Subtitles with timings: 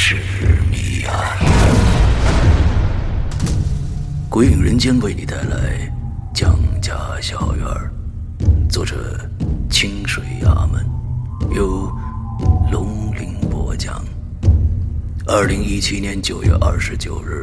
[0.00, 0.14] 是
[0.70, 1.36] 谜案。
[4.30, 5.92] 鬼影人间为你带来
[6.32, 7.66] 《江家小院》，
[8.70, 8.96] 作者
[9.68, 10.86] 清水衙门，
[11.50, 11.92] 由
[12.70, 14.04] 龙鳞播讲。
[15.26, 17.42] 二零一七年九月二十九日，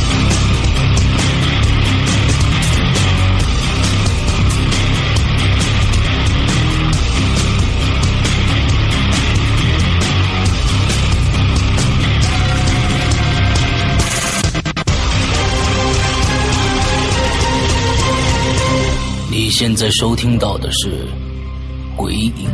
[19.81, 20.89] 在收听到的是
[21.97, 22.51] 《鬼影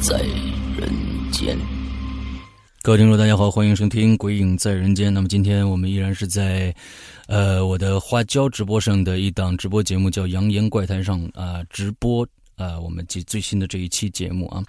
[0.00, 0.20] 在
[0.76, 0.90] 人
[1.30, 1.56] 间》。
[2.82, 5.10] 各位听众，大家好，欢迎收听《鬼影在人间》。
[5.12, 6.74] 那么今天我们依然是在，
[7.28, 12.26] 呃，我的花椒直播上的一档直播节目，叫《扬言怪谈》上啊、直播。
[12.56, 14.62] 呃，我们最最新的这一期节目啊，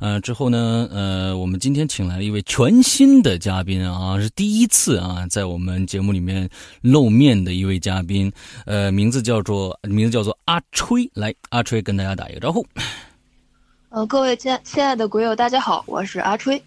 [0.00, 6.48] 呃，之后呢，呃，我们今天请来了一位全新的嘉宾啊，是第一次啊，在我们节目里面
[6.80, 8.32] 露面的一位嘉宾，
[8.66, 12.66] 呃，名字叫做名字叫做阿吹，来，阿吹跟大家打一个招呼。
[13.90, 16.62] 呃，各位亲亲爱的鬼友，大家好，我是阿吹。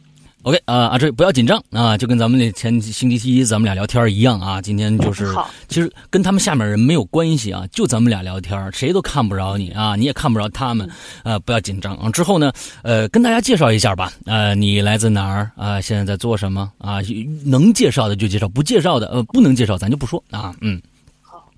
[0.46, 4.62] OK 啊、阿吹不要紧张啊，就跟咱们那前星期一咱们俩聊天一样啊。
[4.62, 5.34] 今天就是，
[5.68, 10.88] 其实跟他们下面人没有关系啊，就咱们俩聊天，谁都看不着你啊，你也看不着他们
[11.24, 12.12] 啊，不要紧张啊。
[12.12, 12.54] 之后呢，
[12.84, 15.82] 呃，跟大家介绍一下吧，呃，你来自哪儿啊？
[15.82, 17.00] 现在在做什么啊？
[17.44, 20.56] 能介绍的就介绍，不介绍的呃不能介绍咱就不说啊。
[20.62, 20.80] 嗯，
[21.24, 21.52] 好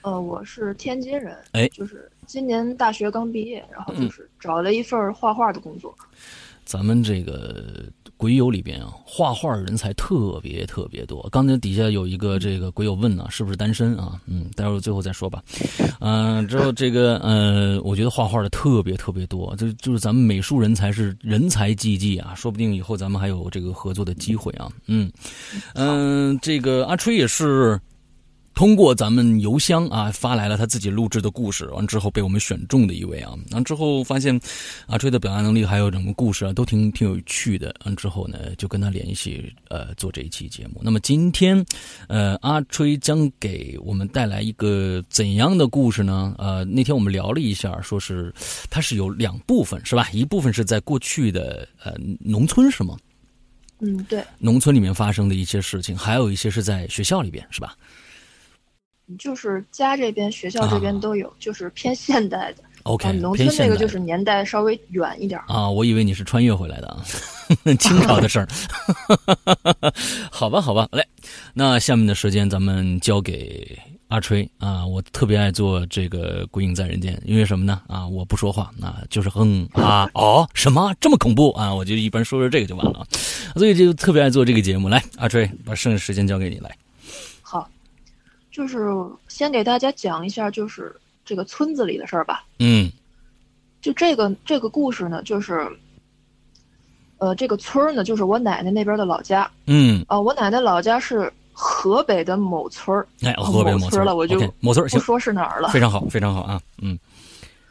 [0.00, 5.94] 呃，我是天津人，哎就是今年大学刚毕业，然后就是找了一份画画的工作。
[6.64, 7.84] 咱们这个
[8.22, 11.28] 鬼友里边啊，画画人才特别特别多。
[11.32, 14.20] 刚才底下有一个这个鬼友问呢，是不是单身啊？
[14.26, 15.42] 嗯，待会儿最后再说吧。
[15.98, 24.70] 嗯、之后这个呃，我觉得画画的特别特别多，就就是咱们美术人才是人才济济啊，说不定以后咱们还有这个合作的机会啊。
[24.86, 25.10] 嗯
[25.74, 27.76] 嗯、这个阿吹也是。
[28.54, 34.38] 通过咱们邮箱啊发来了他自己录制的故事，完之后被我们选中的一位啊，完之后发现
[34.86, 40.80] 阿吹的表达能力还有整个故事啊都挺挺有趣的，完之后呢就跟他联系呃做这一期节目。
[40.82, 41.64] 那么今天
[42.08, 46.34] 呃阿吹将给我们带来一个怎样的故事呢？
[46.38, 48.32] 呃那天我们聊了一下，说是
[48.70, 50.08] 它是有两部分是吧？
[50.12, 52.96] 一部分是在过去的呃农村是吗？
[53.80, 57.74] 嗯，对，农村里面发生的一些事情，还有一些是在学校里边是吧？
[59.18, 62.62] 就是家这边、学校这边都有，就是偏现代的。
[62.84, 65.40] OK，啊，农村那个就是年代稍微远一点。
[65.46, 67.04] 啊，我以为你是穿越回来的啊，
[67.78, 68.48] 清朝的事儿。
[70.30, 71.06] 好吧，好吧，来，
[71.54, 73.78] 那下面的时间咱们交给
[74.08, 77.80] 阿吹啊，我特别爱做这个《鬼影在人间》，因为什么呢？
[77.86, 81.72] 啊，我不说话，啊，就是哼啊哦，什么这么恐怖啊？
[81.72, 83.06] 我就一般说说这个就完了，
[83.54, 84.88] 所以就特别爱做这个节目。
[84.88, 86.76] 来，阿吹，把剩下时间交给你来。
[88.52, 88.88] 好，就是
[89.28, 90.94] 先给大家讲一下，就是
[91.24, 92.44] 这个村子里的事儿吧。
[92.58, 92.92] 嗯
[93.80, 95.66] 就这个这个故事呢，就是，
[97.18, 99.50] 呃，这个村儿呢，就是我奶奶那边的老家。
[99.66, 105.68] 嗯，啊、我奶奶老家是河北的某村儿，哎，河北某某村村了我就某村儿行，不说是哪儿了。
[105.70, 106.96] 非常好，非常好啊，嗯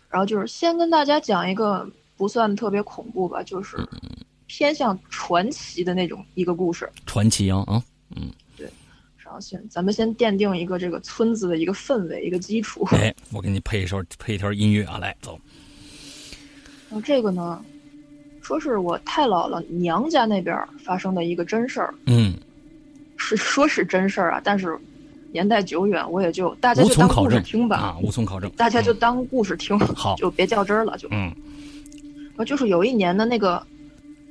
[0.09, 3.77] 然后就是先跟大家讲一个不算特别恐怖吧，就是
[4.47, 6.89] 偏向传奇的那种一个故事。
[7.05, 8.21] 传奇啊啊，然
[9.31, 12.85] 然后先咱们先奠定一个这个村子的一个氛围，一个基础。
[12.91, 15.39] 哎，我给你配一首配一条音乐啊，来走。
[16.89, 17.63] 然后这个呢，
[18.41, 22.35] 说是我太姥姥娘家那边发生的一个真事儿，嗯，
[23.15, 24.77] 是说是真事儿啊，但是
[25.31, 28.51] 年代久远，我也就大家就当故事听吧，啊，无从考证。
[28.57, 31.07] 大家就嗯当故事听，好就别较真儿了，就。
[31.11, 31.33] 嗯
[32.45, 33.65] 就是有一年的那个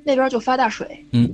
[0.05, 1.31] 那边就发大水，嗯，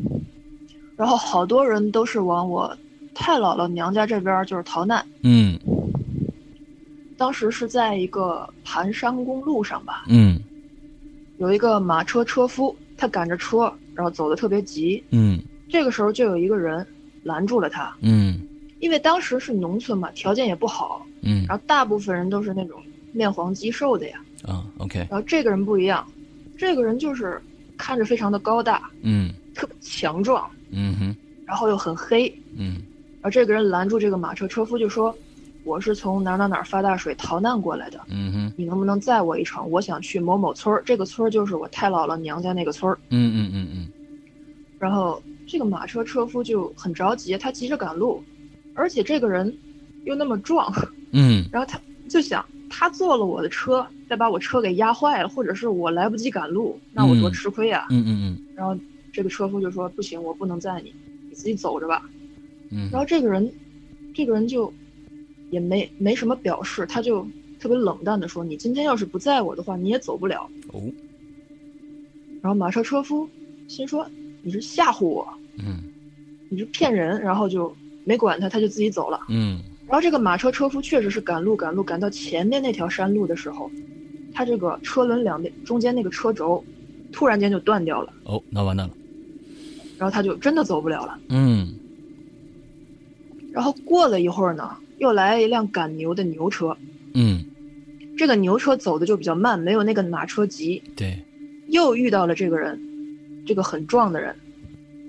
[0.95, 2.77] 然后好多人都是往我
[3.19, 5.05] 太姥姥娘家这边就是逃难。
[5.23, 5.59] 嗯。
[7.17, 10.39] 当时是在一个盘山公路上吧，嗯。
[11.39, 15.03] 有一个马车车夫，他赶着车，然后走的特别急。
[15.11, 15.43] 嗯。
[15.69, 16.87] 这个时候就有一个人
[17.23, 18.39] 拦住了他，嗯。
[18.81, 21.45] 因为当时是农村嘛，条件也不好，嗯。
[21.49, 22.81] 然后大部分人都是那种
[23.13, 24.21] 面黄肌瘦的呀。
[24.45, 26.07] 啊，OK，然后这个人不一样，
[26.57, 27.41] 这个人就是
[27.79, 29.33] 看着非常的高大，嗯。
[29.55, 31.17] 特别强壮，嗯哼。
[31.47, 32.31] 然后又很黑。
[32.55, 32.83] 嗯
[33.27, 35.13] 然后这个人拦住这个马车车夫就说
[35.65, 39.69] ：“我是从哪哪哪儿发大水逃难过来的，嗯哼你能不能载我一程？
[39.69, 42.97] 我想去某某村儿，这个村儿就是我太姥姥娘家那个村儿。
[43.11, 43.89] 嗯嗯嗯嗯”
[44.79, 48.23] 然后这个马车车夫就很着急，他急着赶路，
[48.75, 49.53] 而且这个人
[50.05, 50.73] 又那么壮，
[51.11, 51.77] 嗯 然后他
[52.09, 58.79] 就想，他坐了我的车，再把我车给压坏了，或者是我来不及赶路，那我多嗯吃亏呀、嗯嗯然后
[59.13, 60.95] 这个车夫就说：“不行，我不能载你，
[61.29, 62.09] 你自己走着吧。”
[62.71, 63.51] 嗯然后这个人，
[64.15, 64.73] 这个人就
[65.51, 67.27] 也没没什么表示，他就
[67.59, 70.49] 特别冷淡的说：“你今天要是不载我的话，你也走不了。
[70.73, 70.81] 哦”
[72.43, 73.29] 然后马车车夫
[73.69, 74.09] 心说
[74.43, 75.27] ：“你是吓唬我，
[75.59, 75.79] 嗯
[76.49, 77.75] 你是骗人。”然后就
[78.05, 79.21] 没管他，他就自己走了。
[79.29, 83.71] 嗯然后这个马车车夫确实是赶路赶路赶到前面那条山路的时候，
[84.35, 86.63] 他这个车轮两边中间那个车轴
[87.13, 88.95] 突然间就断掉了，哦，那完蛋了。
[89.97, 91.19] 然后他就真的走不了了。
[91.29, 91.73] 嗯
[93.57, 96.77] 然后过了一会儿呢，又来一辆赶牛的牛车，
[97.15, 97.43] 嗯，
[98.15, 100.83] 这个牛车走的就比较慢，没有那个马车急。
[100.95, 101.19] 对。
[101.69, 102.79] 又遇到了这个人，
[103.47, 104.37] 这个很壮的人，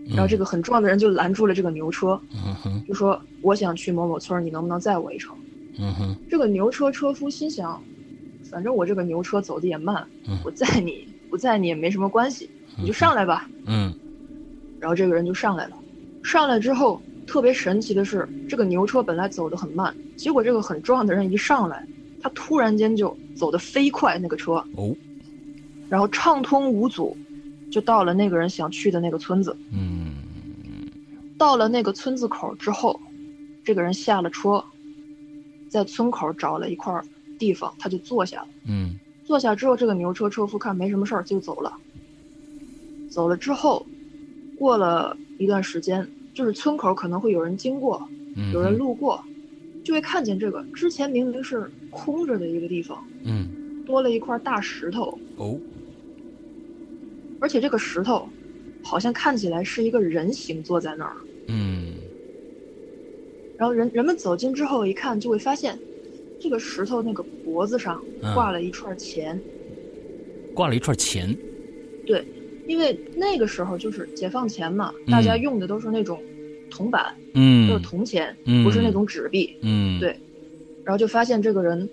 [0.07, 2.19] 然后这个很壮的人就拦住了这个牛车，
[2.63, 5.35] 嗯就说：“我想去某某村，你能不能载我一程
[5.77, 7.83] 嗯哼？”这个牛车车夫心想，
[8.49, 12.49] 反正我这个牛车走的也慢，嗯我载你不载你也没什么关系，
[12.79, 13.47] 你就上来吧。
[13.65, 13.93] 嗯
[14.79, 15.77] 然后这个人就上来了，
[16.23, 21.85] 上来之后特别神奇的是，这个牛车本来走得很慢，结果这个很壮的人一上来，
[22.21, 24.95] 他突然间就走得飞快，那个车，哦
[25.89, 27.15] 然后畅通无阻，
[27.69, 29.55] 就到了那个人想去的那个村子。
[29.71, 30.15] 嗯
[31.37, 32.99] 到了那个村子口之后，
[33.63, 34.63] 这个人下了车，
[35.69, 36.99] 在村口找了一块
[37.37, 38.47] 地方，他就坐下了。
[38.65, 41.77] 嗯坐下之后，这个牛车车夫看没什么事儿，就走了。
[43.09, 43.85] 走了之后，
[44.57, 49.19] 过了一段时间，就是村口可能会有人经过，嗯，有人路过，
[49.83, 55.59] 就会看见这个之前明明是空着的一个地方，嗯多了一块大石头，哦
[57.39, 58.29] 而且这个石头
[58.83, 61.17] 好像看起来是一个人形坐在那儿。
[61.47, 61.95] 嗯
[63.57, 65.75] 然后人人们走近之后一看，就会发现，
[66.39, 69.41] 这个石头那个脖子上嗯挂了一串钱。
[70.53, 71.35] 挂了一串钱。
[72.05, 72.23] 对，
[72.67, 76.21] 因为那个时候就是解放前嘛，大家用的都是那种
[76.69, 77.39] 铜板，就
[77.73, 79.57] 是嗯铜钱，嗯不是那种纸币。
[79.61, 80.15] 嗯对
[80.83, 81.89] 然后就发现这个人，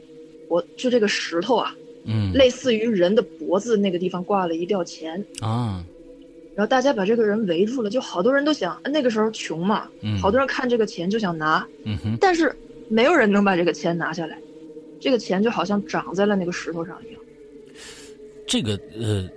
[0.48, 5.24] 我就这个石头啊，嗯类似于人的脖子那个地方挂了一吊钱。
[5.40, 5.84] 啊
[6.56, 12.54] 然后大家把这个人围住了，就好多人都想，那个时候穷嘛，嗯好多人看这个钱就想拿，嗯哼但是
[12.88, 14.38] 没有人能把这个钱拿下来，
[15.00, 17.20] 这个钱就好像长在了那个石头上一样。
[18.46, 19.28] 这个呃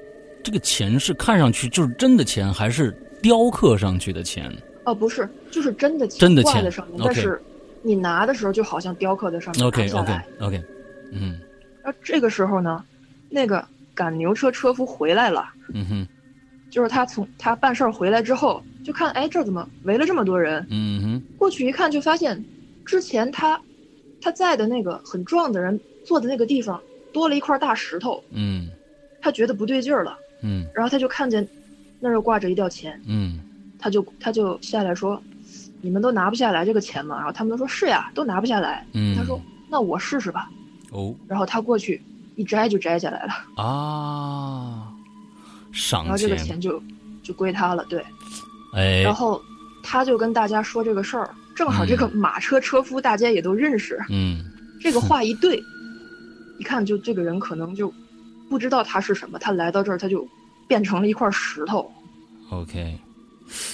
[0.48, 2.90] 这个钱是看上去就是真的钱还是
[3.22, 4.50] 雕刻上去的钱？
[4.86, 7.42] 哦，不是，就是真的钱真的钱挂在上面，但是
[7.82, 10.64] 你拿的时候就好像雕刻在上面 OK OK OK，
[11.12, 11.38] 嗯。
[11.84, 12.82] 那这个时候呢，
[13.28, 13.62] 那个
[13.94, 16.08] 赶牛车车夫回来了，嗯哼。
[16.70, 20.66] 就是他从他办事儿回来之后，就看哎这儿怎么围了这么多人？
[20.70, 21.24] 嗯哼。
[21.38, 22.42] 过去一看，就发现
[22.86, 23.60] 之前他
[24.22, 28.70] 他在的那个很壮的人坐的那个地方多了一块大石头，嗯。
[29.20, 30.66] 他觉得不对劲儿了，嗯。
[30.74, 31.48] 然后他就看见
[32.00, 33.40] 那儿又挂着一吊钱，嗯。
[33.80, 35.22] 他就他就下来说
[35.82, 39.40] ：“你们都拿不下来这个钱吗？”然后他们都说：“是呀，都拿不下来。”嗯，他说
[39.70, 40.50] ：“那我试试吧。
[40.92, 42.02] 哦”然后他过去
[42.36, 44.92] 一摘就摘下来了，啊，
[45.72, 46.82] 赏然后这个钱钱就
[47.22, 47.86] 就归他了。
[47.86, 48.04] 对，
[48.74, 49.02] 哎。
[49.04, 49.40] 然后
[49.84, 54.44] 他就跟大家说这个事儿，正好这个马车车夫大家也都认识，嗯。
[54.82, 55.62] 这个话一对，
[56.58, 57.94] 一看就这个人可能就
[58.50, 60.28] 不知道他是什么，他来到这儿他就
[60.68, 61.92] 变成了一块石头。
[62.50, 62.98] OK，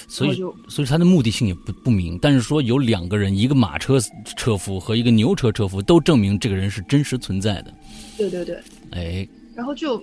[0.08, 3.98] 所以就所以他的目的性也不不明，但是说有两个人，一个马车
[4.36, 7.72] 车夫和一个牛车车夫，都证明这个人是真实存在的。
[8.16, 8.58] 对对对，
[8.92, 10.02] 哎，然后就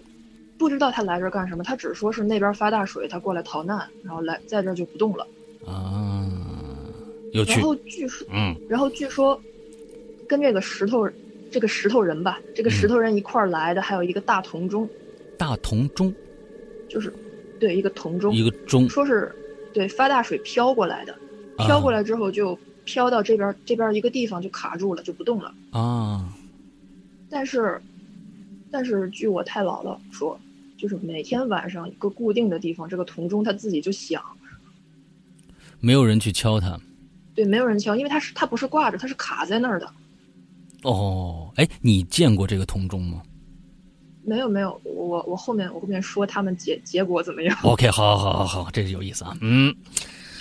[0.57, 5.27] 不知道他来这儿干什么，他只说是那边发大水，他过来逃难，然后来在这儿就不动了。
[5.65, 6.25] 啊，
[7.33, 9.39] 有趣然，后据说，嗯然后据说
[10.27, 11.07] 跟这个石头
[11.51, 14.89] 这个石头人吧，这个石头人一块儿来的还有一个大铜钟，
[15.37, 16.13] 大铜钟，
[16.89, 17.13] 就是
[17.59, 19.35] 对一个铜钟，一个钟，说是
[19.73, 21.13] 对发大水飘过来的，
[21.57, 21.65] 啊。
[21.65, 25.53] 飘过来之后就飘到这边这边一个地方就卡住了，就不动了。
[25.71, 26.33] 啊，
[27.29, 27.81] 但是，
[28.71, 30.39] 但是据我太姥姥说，
[30.77, 34.23] 就是每天晚上一个固定的地方，这个铜钟它自己就响，
[35.81, 36.79] 没有人去敲它。
[37.35, 39.91] 对，没有人敲，因为它是它不是挂着，它是卡在那儿的。
[40.83, 43.21] 哦，哎，你见过这个铜钟吗？
[44.23, 49.35] 没有没有，我我后面我后面说他们结结果怎么样，？OK，好好好好好，这是有意思啊。
[49.41, 49.75] 嗯。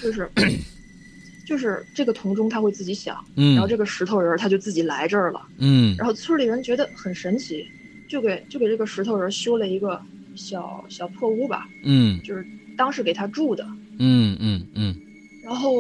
[0.03, 0.31] 就是
[1.47, 3.55] 就是这个铜钟它会自己响，嗯。
[3.55, 5.97] 然后这个石头人他就自己来这儿了，嗯。
[5.97, 7.67] 然后村里人觉得很神奇，
[8.09, 10.01] 就给就给这个石头人修了一个
[10.37, 12.21] 小小破屋吧，嗯。
[12.23, 13.67] 就是当时给他住的，
[13.99, 14.95] 嗯嗯嗯。
[15.43, 15.73] 然后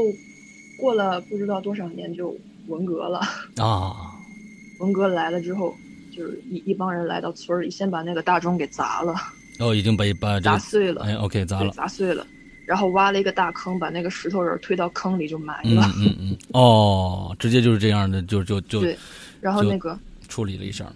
[0.78, 2.34] 过了不知道多少年就
[2.66, 3.20] 文革了，
[3.56, 4.18] 啊，
[4.80, 5.74] 文革来了之后，
[6.10, 9.14] 就是一一帮人来到村儿里，先把那个大钟给砸了，
[9.58, 11.70] 哦，已经把把这个砸碎了，哎，OK，砸了。
[11.70, 12.26] 砸碎了，
[12.64, 18.98] 然后挖了一个大坑，把那个石头人推到坑里就埋嗯了，嗯嗯，哦，直接就是这样的，就就就对，
[19.40, 20.90] 然后那个处理了一下。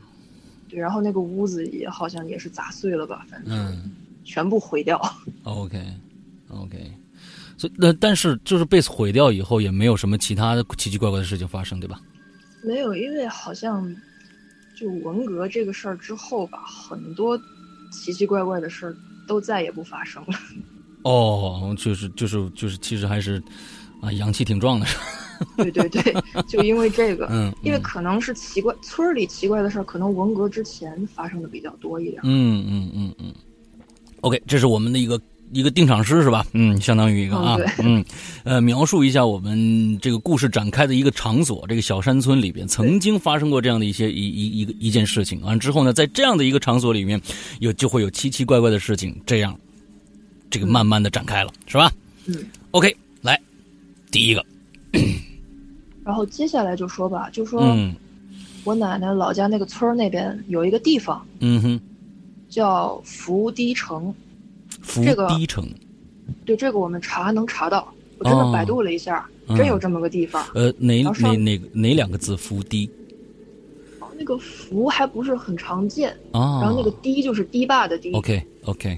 [0.68, 3.92] 对，然后那个屋子也好像也是砸碎了吧，反正嗯
[4.24, 5.00] 全部毁掉。
[5.42, 5.78] ，OK
[6.48, 6.90] OK，
[7.58, 12.00] 所以那但是就是被毁掉以后，也没有什么其他的奇奇怪怪的事情发生，对吧？
[12.64, 13.94] 没有，因为好像
[14.76, 17.38] 就文革这个事儿之后吧，很多
[17.92, 18.96] 奇奇怪怪的事儿
[19.28, 20.38] 都再也不发生了。
[21.04, 23.42] 哦，就是就是就是，其实还是
[24.00, 25.02] 啊，阳气挺壮的， 是吧？
[25.58, 26.14] 对对对，
[26.48, 32.20] 就因为这个，嗯，嗯因为可能是奇怪，村里奇怪的事儿，可能文革之前发生的比较多一点。
[32.24, 33.34] 嗯嗯嗯嗯
[34.22, 35.20] ，OK，这是我们的一个
[35.52, 36.46] 一个定场诗是吧？
[36.52, 38.04] 嗯，相当于一个啊嗯
[38.44, 47.20] 呃，描述一下我们这个故事展开的一个场所，这个小山村里边曾经发生过这样的一些一一一个一件事情，完之后呢，在这样的一个场所里面，
[47.60, 49.56] 有就会有奇奇怪怪的事情，这样，
[50.50, 51.92] 这个慢慢的展开了，是吧？
[52.26, 52.34] 嗯
[52.72, 53.40] ，？OK，来，
[54.10, 54.44] 第一个，
[56.04, 57.94] 然后接下来就说吧，就说嗯。
[58.64, 61.80] 我奶奶老家那个村儿那边有一个地方嗯哼，
[62.48, 64.14] 叫福堤城，
[64.84, 65.68] 福这个堤城，
[66.44, 70.46] 对这个我们查能查到，我真哦的百度了一下，嗯真有这么个地方。
[70.54, 72.36] 呃，哪哪哪哪两个字？
[72.36, 72.88] 福堤
[74.16, 78.12] 那个福还不是很常见，啊，然后那个堤就是堤坝的堤。
[78.12, 78.96] OK OK，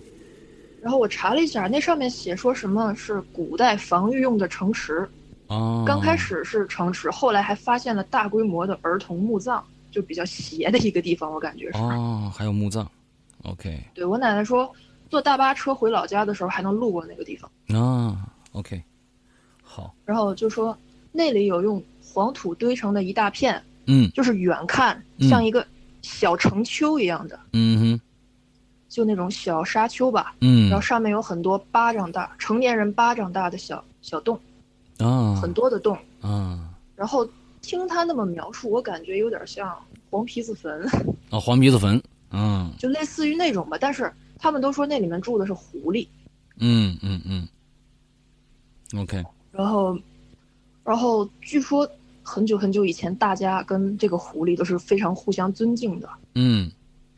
[0.82, 5.08] 然后我查了一下，那上面写说什么是古代防御用的城池，
[5.46, 11.78] 哦，刚开始是城池，后来还发现了大规模的儿童墓葬，就比较邪的一个地方，我感觉是。
[11.78, 12.88] 哦，还有墓葬
[13.44, 14.70] ，OK 对我奶奶说，
[15.08, 18.82] 坐大巴车回老家的时候还能路过那个地方，啊，OK，
[19.62, 20.76] 好，然后就说
[21.12, 24.10] 那里有用黄土堆成的一大片，嗯。
[24.12, 25.28] 就是远看嗯。
[25.28, 25.66] 像一个
[26.02, 28.00] 小城丘一样的，嗯哼。
[28.88, 30.68] 就那种小沙丘吧，嗯。
[30.68, 34.38] 然后上面有很多巴掌大，成年人巴掌大的小小洞，
[34.98, 35.34] 啊。
[35.40, 35.96] 很多的洞。
[36.20, 36.70] 啊。
[36.94, 37.28] 然后
[37.60, 39.76] 听他那么描述，我感觉有点像
[40.08, 40.82] 黄皮子坟，
[41.30, 42.72] 啊黄皮子坟，嗯。
[42.78, 43.76] 就类似于那种吧。
[43.78, 46.06] 但是他们都说那里面住的是狐狸，
[46.58, 47.48] 嗯嗯嗯
[49.00, 49.24] ，OK。
[49.52, 49.98] 然后，
[50.84, 51.88] 然后据说
[52.22, 56.08] 很久很久以前，大家跟这个狐狸都是非常互相尊敬的。
[56.34, 56.70] 嗯。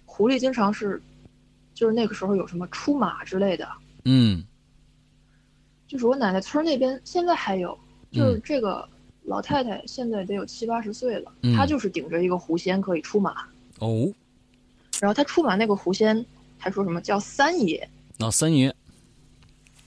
[0.05, 1.01] 狐狸经常是，
[1.75, 3.69] 就是那个时候有什么出马之类的，
[4.05, 4.45] 嗯。
[5.87, 7.77] 就是我奶奶村那边现在还有，
[8.13, 8.89] 就是嗯这个
[9.25, 11.55] 老太太现在得有七八十岁了，嗯。
[11.57, 13.47] 她就是顶着一个狐仙可以出马，
[13.79, 14.13] 哦，
[15.01, 16.25] 然后她出马那个狐仙
[16.59, 17.89] 还说什么叫三爷，
[18.19, 18.75] 那三爷。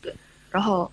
[0.02, 0.14] 对
[0.50, 0.92] 然后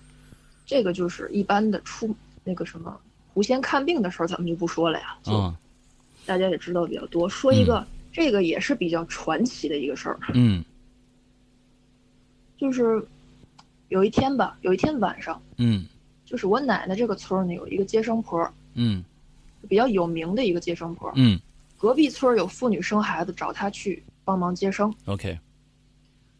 [0.65, 2.99] 这个就是一般的出那个什么
[3.33, 5.57] 狐仙看病的事儿，咱们就不说了呀，就啊
[6.25, 7.27] 大家也知道比较多。
[7.27, 10.63] 说一个、这个也是比较传奇的一个事儿，嗯。
[12.57, 13.01] 就是
[13.87, 15.85] 有一天吧，有一天晚上，嗯
[16.25, 19.03] 就是我奶奶这个村儿呢有一个接生婆，嗯
[19.67, 21.39] 比较有名的一个接生婆，嗯。
[21.77, 25.39] 隔壁村儿有妇女生孩子找她去帮忙接生，OK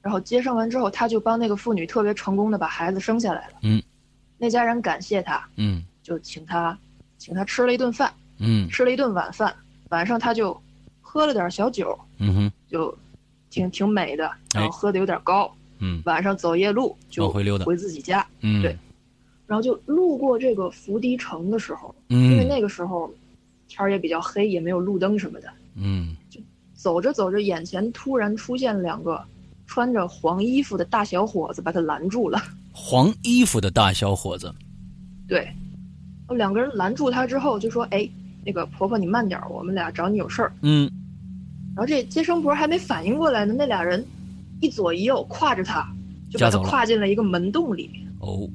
[0.01, 3.53] 然后接生完之后，他就帮那个妇女特别成功的把孩子生下来了。
[3.63, 3.81] 嗯，
[4.37, 6.77] 那家人感谢他，嗯就请他
[7.17, 9.53] 请他吃了一顿饭，嗯吃了一顿晚饭，
[9.89, 10.59] 晚上他就
[11.01, 12.97] 喝了点小酒，嗯哼就
[13.49, 18.25] 挺挺美的，然后哎喝的有点高，嗯晚上走夜路就回溜达回自己家。
[18.41, 18.77] 嗯对
[19.45, 23.11] 然后就路过这个福堤城的时候，因为嗯那个时候
[23.67, 25.51] 天儿也比较黑，也没有路灯什么的。
[25.75, 26.15] 嗯
[26.73, 29.21] 走着走着，眼前突然出现两个
[29.69, 32.41] 穿着黄衣服的大小伙子，把他拦住了。
[32.71, 34.51] 黄衣服的大小伙子，
[35.27, 35.47] 对，
[36.29, 38.09] 两个人拦住他之后就说：“哎，
[38.43, 40.51] 那个婆婆你慢点儿，我们俩找你有事儿。
[40.61, 40.89] 嗯”
[41.77, 44.03] 然后这接生婆还没反应过来呢，那俩人
[44.59, 45.87] 一左一右挎着他，
[46.31, 48.11] 就把他架走了挎进了一个门洞里面。
[48.21, 48.49] 哦，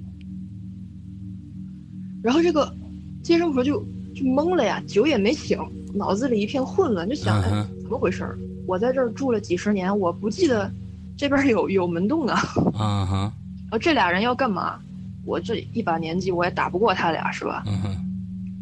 [2.25, 2.75] 然后这个
[3.23, 3.78] 接生婆就
[4.16, 5.56] 就懵了呀，酒也没醒，
[5.94, 8.37] 脑子里一片混乱，就想：哎嗯，怎么回事儿？
[8.66, 10.68] 我在这儿住了几十年，我不记得
[11.16, 12.40] 这边有有门洞啊。
[12.75, 13.16] 啊哈，
[13.62, 14.78] 然后这俩人要干嘛？
[15.25, 17.62] 我这一把年纪，我也打不过他俩，是吧？
[17.66, 17.97] 嗯哼，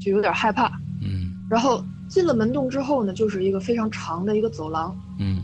[0.01, 0.67] 就有点害怕。
[1.01, 5.43] 嗯然后进了门洞之后呢，就是一个非常长的一个走廊，嗯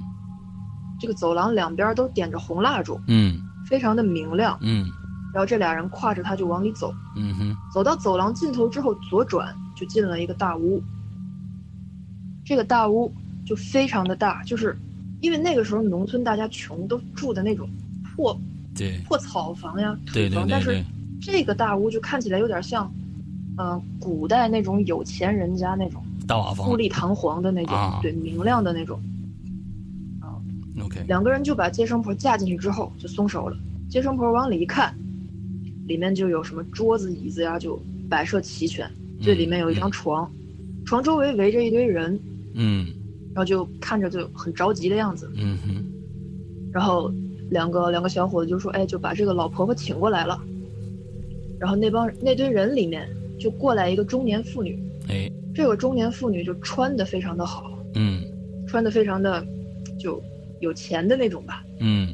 [1.00, 4.56] 这个走廊两边都点着红蜡烛，嗯非常的明亮。
[4.60, 4.86] 嗯
[5.34, 10.82] 然后这俩人挎着他就往里走，嗯哼，走到走廊尽头之后，左转就进了一个大屋。
[12.44, 13.12] 这个大屋
[13.44, 14.78] 就非常的大，就是
[15.20, 17.68] 因为那个时候农村大家穷，都住的那种
[18.04, 18.38] 破
[18.76, 20.82] 对破草房呀、土房，但是
[21.20, 22.92] 这个大屋就看起来有点像，
[23.56, 29.00] 嗯、古代那种有钱人家那种大瓦房富丽堂皇的那种，啊对，明亮的那种。
[30.80, 33.56] ，OK，两个人就把接生婆架进去之后就松手了。
[33.90, 34.94] 接生婆往里一看，
[35.86, 38.88] 里面就有什么桌子、椅子呀，就摆设齐全。
[39.20, 40.30] 最里面有一张床，
[40.86, 42.20] 床周围围着一堆人，
[42.54, 42.94] 嗯然
[43.38, 45.30] 后就看着就很着急的样子。
[45.36, 45.84] 嗯哼，
[46.72, 47.10] 然后
[47.50, 50.38] 两个两个小伙子就说：“哎，就把这个老婆婆请过来了。”
[51.58, 54.78] 然后那帮那堆人里面就过来一个中年妇女，
[55.08, 58.22] 哎，这个中年妇女就穿的非常的好，嗯
[58.66, 59.44] 穿的非常的
[59.98, 60.22] 就
[60.60, 62.12] 有钱的那种吧，嗯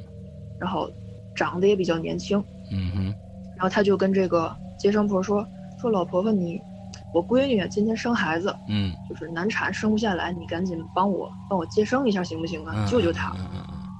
[0.58, 0.90] 然后
[1.34, 2.42] 长得也比较年轻。
[2.72, 3.04] 嗯哼，
[3.56, 5.46] 然后他就跟这个接生婆说
[5.78, 6.58] ：“说老婆婆你，
[7.14, 12.74] 我闺女啊今天生孩子，嗯，就是难产生不下来，你赶紧帮我帮我接生一下行不行啊？
[12.76, 13.32] 嗯救救她。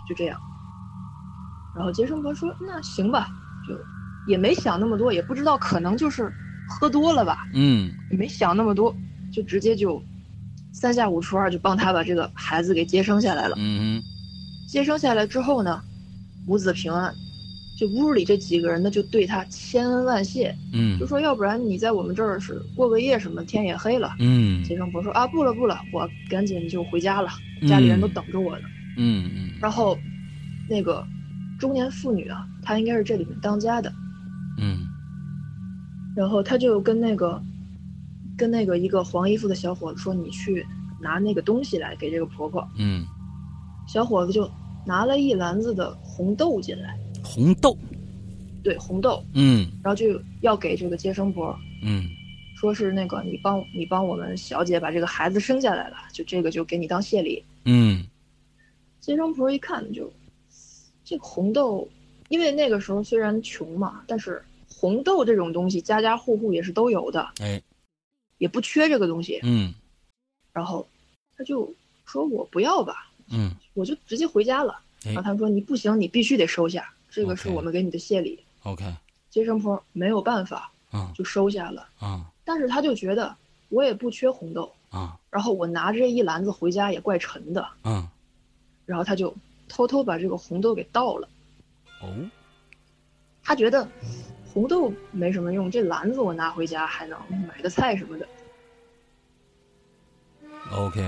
[0.09, 0.39] 就这样。
[1.77, 3.29] 然后接生婆说：“那行吧，
[3.67, 3.75] 就
[4.27, 6.31] 也没想那么多，也不知道可能就是
[6.69, 8.95] 喝多了吧，嗯也没想那么多，
[9.33, 10.03] 就直接就
[10.73, 13.55] 三下五除二就帮他把这个孩子给接生下来了。
[13.59, 14.03] 嗯
[14.69, 15.81] 接生下来之后呢，
[16.47, 17.15] 母子平安。
[17.77, 24.15] 这屋里这几个人呢，就对他千恩万谢，嗯就说要不然你在我们这儿是过个夜什么，天也黑了。
[24.21, 27.29] 嗯接生婆说啊，不了不了，我赶紧就回家了，
[27.69, 28.65] 家里人都等着我呢。
[28.97, 29.99] 嗯嗯然后，
[30.69, 31.05] 那个
[31.59, 33.93] 中年妇女啊，她应该是这里面当家的，
[34.61, 34.87] 嗯
[36.17, 37.43] 然后她就跟那个
[38.37, 40.65] 跟那个一个黄衣服的小伙子说：“你去
[41.01, 42.65] 拿那个东西来给这个婆婆。
[42.79, 43.05] 嗯，”
[43.89, 44.49] 小伙子就
[44.87, 46.97] 拿了一篮子的红豆进来，
[47.35, 47.77] 红豆，
[48.63, 49.69] 对，红豆，嗯。
[49.83, 52.09] 然后就要给这个接生婆，嗯。
[52.57, 57.45] 说是那个你帮你帮我们小姐把这个孩子生下来了，就这个就给你当谢礼。
[57.65, 58.07] 嗯。
[59.01, 60.11] 接生婆一看就，
[61.05, 61.89] 这个红豆，
[62.29, 64.41] 因为那个时候虽然穷嘛，但是
[64.73, 67.61] 红豆这种东西家家户户也是都有的，哎。
[68.39, 69.41] 也不缺这个东西。
[69.43, 69.75] 嗯。
[70.53, 70.87] 然后
[71.37, 71.75] 他就
[72.07, 73.51] 说我不要吧，嗯。
[73.75, 74.81] 我就直接回家了。
[75.05, 75.13] 哎。
[75.13, 78.45] 然后他们说你不行，你必须得收下，这个是我们给你的谢礼。
[78.65, 78.93] ，OK，
[79.31, 83.35] 接生婆没有办法啊就收下了，啊但是他就觉得
[83.69, 88.11] 我也不缺红豆，啊然后我拿着这一篮子回家也怪沉的，啊
[88.85, 89.33] 然后他就
[89.69, 91.29] 偷偷把这个红豆给倒了。
[92.03, 92.13] 哦，
[93.45, 93.89] 他觉得
[94.53, 98.29] 红豆没什么用，这篮子我拿回家还能买个菜什么的。
[100.73, 101.01] OK，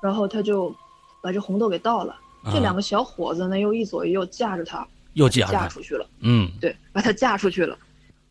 [0.00, 0.74] 然后他就
[1.20, 2.18] 把这红豆给倒了。
[2.44, 6.06] 这两个小伙子呢，又一左一右架着他，又嫁了，嫁出去了。
[6.20, 7.78] 嗯对，把他架出去了。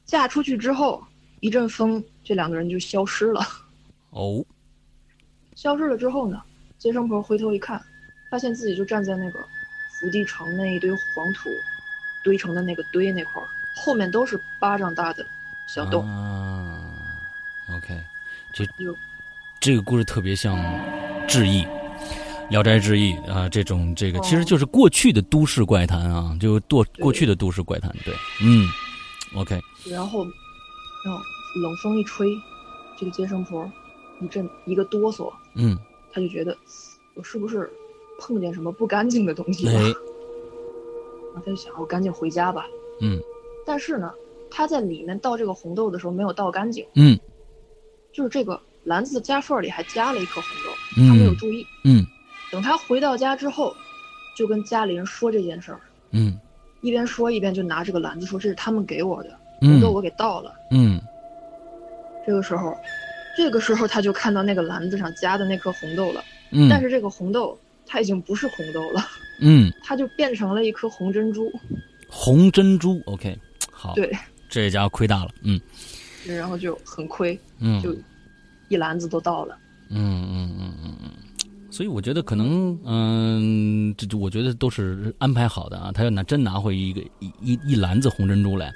[0.06, 1.02] 架出去之后，
[1.40, 3.42] 一阵风，这两个人就消失了。
[4.10, 4.44] 哦，
[5.56, 6.42] 消失了之后呢，
[6.78, 7.82] 接生婆回头一看，
[8.30, 9.40] 发现自己就站在那个
[10.00, 11.50] 福地城那一堆黄土
[12.24, 13.48] 堆成的那个堆那块儿，
[13.78, 15.26] 后面都是巴掌大的
[15.74, 16.06] 小洞。
[16.06, 16.82] 啊
[17.78, 17.98] ，OK，
[18.52, 18.94] 这有
[19.62, 20.58] 这个故事特别像
[21.26, 21.64] 《志异》
[22.52, 28.68] 《聊斋志异》啊，这种这个哦其实就是过去的都市怪谈啊，就过过去的都市怪谈，对，嗯
[29.36, 30.26] ，OK，然后，
[31.06, 31.22] 然后
[31.64, 32.28] 冷风一吹，
[32.98, 33.72] 这个接生婆
[34.20, 35.78] 一阵一个哆嗦，嗯，
[36.12, 36.56] 她就觉得
[37.16, 37.72] 我是不是
[38.20, 39.72] 碰见什么不干净的东西了？
[39.80, 42.66] 哎，然后她就想，我赶紧回家吧。
[43.00, 43.18] 嗯。
[43.66, 44.12] 但是呢，
[44.50, 47.18] 她在里面倒这个红豆的时候没有倒干净，嗯。
[48.12, 51.66] 就是这个篮子的夹缝里还夹了一颗红豆，她没有嗯注意。
[51.86, 52.06] 嗯
[52.52, 53.76] 等他回到家之后，
[54.38, 55.80] 就跟家里人说这件事儿，
[56.12, 56.38] 嗯。
[56.82, 60.52] 一边说一边就拿这个篮子说这是他们给我的，红豆我给倒了。
[60.72, 61.00] 嗯。
[62.26, 62.76] 这个时候，
[63.38, 69.06] 这个时候他就看到那个篮子上夹的那颗红豆了，嗯，但是这个红豆它已经不是红豆了，
[69.42, 71.52] 嗯， 它就变成了一颗红珍珠。
[72.10, 73.38] 红珍珠，OK，
[73.72, 74.12] 好，对，
[74.50, 75.60] 这家伙亏大了，嗯。
[76.28, 77.96] 然后就很亏，嗯，就
[78.70, 79.58] 一篮子都倒了。
[79.90, 80.91] 嗯嗯嗯嗯嗯，
[81.72, 85.90] 所以我觉得可能，嗯，这这我觉得都是安排好的啊。
[85.92, 88.72] 他要拿真拿回一个一一一篮子红珍珠来，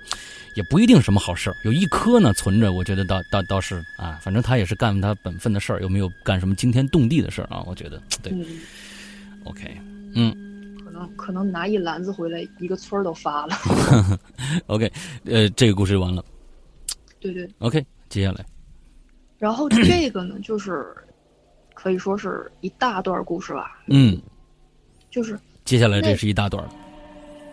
[0.56, 1.56] 也不一定什么好事儿。
[1.66, 7.62] 有一颗呢存着，我觉得倒倒倒是啊，反正他也是干他本分的事儿，又没有干什么惊天动地的事儿啊？
[7.68, 8.46] 我觉得对嗯，，
[9.44, 9.78] OK，
[10.16, 10.34] 嗯
[10.86, 13.56] 可能可能拿一篮子回来，一个村儿都发了。
[14.68, 14.90] OK，
[15.26, 16.24] 呃，这个故事完了
[17.20, 17.46] 对对。
[17.60, 18.46] ，OK，接下来，
[19.38, 20.96] 然后这个呢，就是
[21.76, 23.80] 可以说是一大段故事吧。
[23.88, 24.20] 嗯，
[25.12, 26.68] 就是接下来这是一大段儿，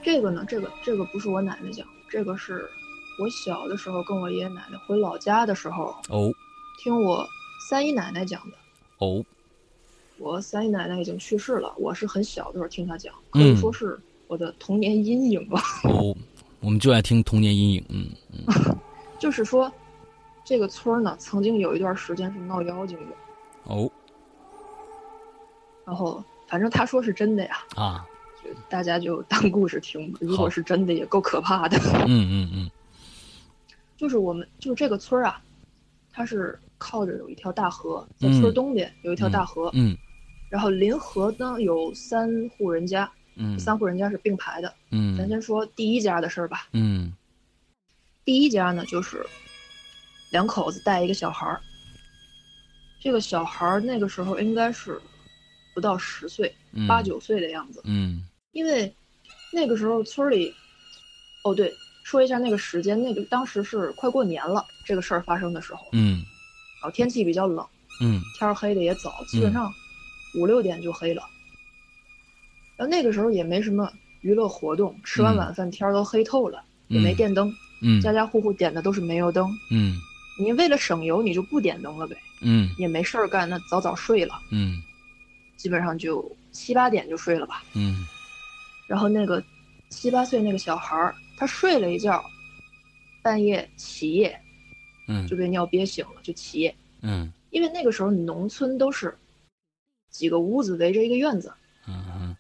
[0.03, 2.67] 这个呢，这个这个不是我奶奶讲，这个是
[3.19, 6.33] 我小的时候跟我爷爷奶奶回老家的时候哦
[6.79, 7.29] 听我
[7.69, 8.57] 三姨奶奶讲的。
[8.99, 9.23] 哦，
[10.19, 15.61] 我三姨奶奶已经去世了，我是很小的时候听她讲，可嗯以说是我的童年阴影吧。
[15.85, 16.17] 哦，
[16.61, 18.77] 我们就爱听童年阴影，嗯嗯，
[19.19, 19.71] 就是说，
[20.45, 23.15] 这个村儿呢，曾经有一段时间是闹妖精的，
[23.65, 23.91] 哦
[25.85, 28.07] 然后反正他说是真的呀，啊，
[28.43, 30.19] 就大家就当故事听吧。
[30.23, 31.79] 如果是真的，也够可怕的。
[32.07, 32.71] 嗯嗯嗯
[33.97, 35.41] 就是我们就是这个村儿啊，
[36.13, 39.97] 它是靠着有一条大河，在嗯村东边有一条大河，嗯
[40.49, 44.75] 然后临河呢有三户人家，嗯三户人家是并排的。
[44.91, 46.67] 嗯，咱先说第一家的事儿吧。
[46.73, 47.13] 嗯
[48.25, 49.25] 第一家呢就是
[50.31, 51.61] 两口子带一个小孩儿，
[53.01, 55.01] 这个小孩儿那个时候应该是
[55.75, 56.87] 不到十岁，嗯。
[56.87, 57.81] 八九岁的样子。
[57.85, 58.23] 嗯。
[58.53, 58.95] 因为
[59.53, 60.55] 那个时候村里，
[61.45, 61.73] 哦对，
[62.05, 66.23] 说一下那个时间，那个当时是快过年了，这个事儿发生的时候，嗯。
[66.81, 67.67] 然后天气比较冷，
[68.01, 68.21] 嗯。
[68.39, 69.73] 天儿黑的也早，基本上
[70.35, 71.23] 五六点就黑了。
[72.77, 73.91] 然后那个时候也没什么
[74.23, 75.37] 娱乐活动，吃完嗯。
[75.37, 78.01] 晚饭天儿都黑透了，也没嗯电灯，嗯。
[78.01, 79.49] 家家户户点的都是煤油灯。
[79.71, 79.99] 嗯。
[80.39, 82.69] 你为了省油，你就不点灯了呗，嗯。
[82.79, 84.83] 也没事儿干，那早早睡了，嗯
[85.63, 87.63] 基本上就七八点就睡了吧。
[87.77, 88.05] 嗯
[88.89, 89.41] 然后那个
[89.91, 92.21] 七八岁那个小孩儿，他睡了一觉，
[93.23, 94.37] 半夜起夜
[95.07, 96.75] 嗯就被尿憋醒了，就起夜。
[97.03, 99.17] 嗯因为那个时候农村都是
[100.11, 101.55] 几个屋子围着一个院子，
[101.87, 102.37] 嗯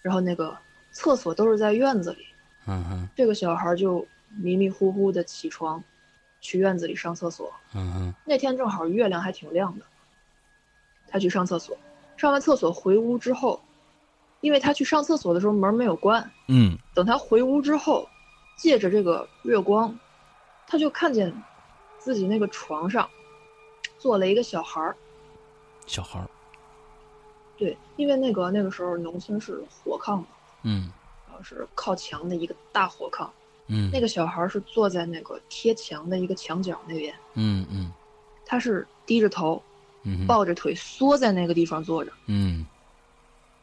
[0.00, 0.56] 然后那个
[0.92, 2.24] 厕所都是在院子里。
[2.68, 4.06] 嗯这个小孩就
[4.40, 5.82] 迷迷糊糊的起床，
[6.40, 7.52] 去院子里上厕所。
[7.74, 9.84] 嗯那天正好月亮还挺亮的，
[11.08, 11.76] 他去上厕所，
[12.20, 13.58] 上完厕所回屋之后，
[14.42, 16.76] 因为他去上厕所的时候门没有关，嗯。
[16.92, 18.06] 等他回屋之后，
[18.58, 19.98] 借着这个月光，
[20.66, 21.32] 他就看见
[21.98, 23.08] 自己那个床上
[23.96, 24.94] 坐了一个小孩儿。
[25.86, 26.28] 小孩儿，
[27.56, 30.26] 对，因为那个那个时候农村是火炕嘛，
[30.64, 30.92] 嗯。
[31.26, 33.30] 然后是靠墙的一个大火炕，
[33.68, 33.90] 嗯。
[33.90, 37.90] 那个小孩儿是坐在那个贴墙的一个墙角那边，嗯嗯。
[38.44, 39.69] 他是低着头，嗯
[40.26, 42.12] 抱着腿缩在那个地方坐着。
[42.26, 42.66] 嗯。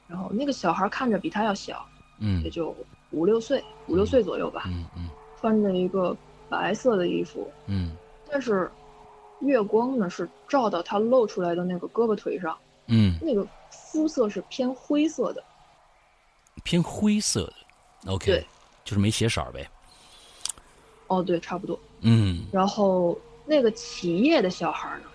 [0.08, 1.86] 然后那个小孩看着比他要小，
[2.20, 2.44] 嗯。
[2.44, 2.76] 也就
[3.12, 5.10] 五六岁，五六岁左右吧，嗯嗯。
[5.40, 6.16] 穿着一个
[6.50, 7.96] 白色的衣服，嗯。
[8.30, 8.70] 但是
[9.40, 15.44] 月光呢是照到他露出来的那个胳膊腿上，嗯，那个肤色是偏灰色的，
[16.64, 18.46] 偏灰色的，OK，对，
[18.84, 19.70] 就是没血色儿呗，
[21.08, 21.80] 哦对，差不多。
[22.02, 22.46] 嗯。
[22.52, 25.06] 然后那个起夜的小孩呢，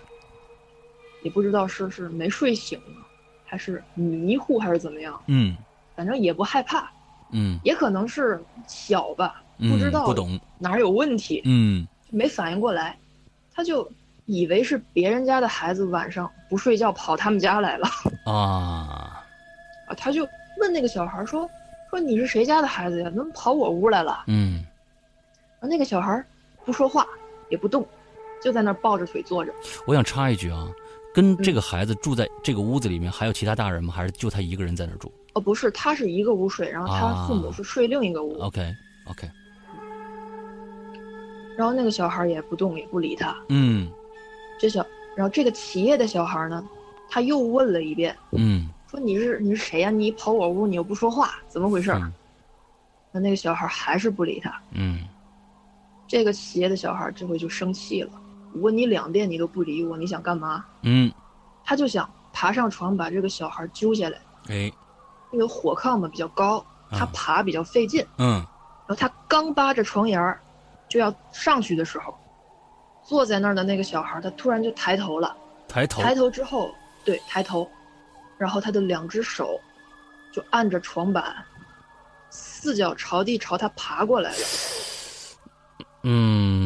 [1.23, 3.01] 也不知道是是没睡醒呢，
[3.45, 5.55] 还是迷糊还是怎么样，嗯
[5.95, 6.89] 反正也不害怕，
[7.31, 12.97] 嗯也可能是小吧，嗯，不知道不懂，哪儿有问题，嗯没反应过来，
[13.53, 13.89] 他就
[14.25, 17.87] 以为是别人家的孩子晚上不睡觉跑他们家来了
[18.25, 19.23] 啊，
[19.87, 20.27] 啊，他就
[20.59, 21.49] 问那个小孩说
[21.89, 23.09] 说你是谁家的孩子呀？
[23.09, 24.23] 怎么跑我屋来了？
[24.27, 24.65] 嗯
[25.61, 26.21] 那个小孩
[26.65, 27.05] 不说话
[27.49, 27.87] 也不动，
[28.43, 29.53] 就在那儿抱着腿坐着。
[29.87, 30.67] 我想插一句啊，
[31.13, 33.93] 跟这个嗯孩子住在这个屋子里面，还有其他大人吗？
[33.93, 38.37] 还是就他一个人在那儿住哦，不是，他是一个屋睡，然后他父母是睡另一个屋。
[38.39, 39.29] ？OK OK，
[41.57, 43.35] 然后那个小孩也不动，也不理他。
[43.49, 43.91] 嗯
[44.59, 46.67] 这小，然后这个企业的小孩呢，
[47.09, 51.91] 他又问了一遍，嗯说你是你是谁呀、你跑我屋，你又不说话，怎么回事
[53.11, 54.61] 那那个小孩还是不理他。
[54.71, 55.07] 嗯
[56.07, 58.22] 这个企业的小孩这回就生气了，我
[58.55, 60.65] 问你两遍你都不理我，你想干嘛？
[60.81, 61.11] 嗯，
[61.63, 64.17] 他就想爬上床把这个小孩揪下来，
[64.49, 64.71] 哎，
[65.31, 68.05] 那个火炕嘛比较高，他啊爬比较费劲。
[68.17, 68.45] 嗯
[68.85, 70.39] 然后他刚扒着床沿儿，
[70.89, 72.13] 就要上去的时候，
[73.01, 75.35] 坐在那儿的那个小孩，他突然就抬头了。
[75.69, 76.69] 抬头，抬头之后，
[77.05, 77.67] 对，抬头，
[78.37, 79.57] 然后他的两只手
[80.33, 81.33] 就按着床板，
[82.29, 84.45] 四脚朝地朝他爬过来了。
[86.03, 86.62] 嗯，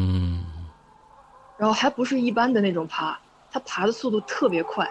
[1.58, 3.18] 然后还不是一般的那种爬，
[3.50, 4.86] 它爬的速度特别快，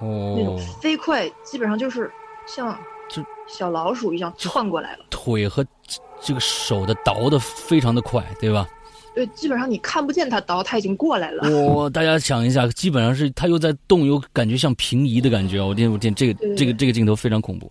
[0.00, 2.10] 哦那种哦，飞快，基本上就是
[2.46, 2.76] 像
[3.08, 5.04] 就小老鼠一样窜过来了。
[5.08, 8.68] 腿和这这个手的倒的非常的快，对吧？
[9.12, 11.50] 对，基本上你看不见它倒，它已经过来了。
[11.50, 15.60] 我大家想一下，基本上是它又在动，又感觉像平移的感觉。
[15.60, 17.70] 我天，我天，这个这个这个镜头非常恐怖。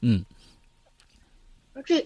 [0.00, 0.24] 嗯，
[1.74, 2.04] 而这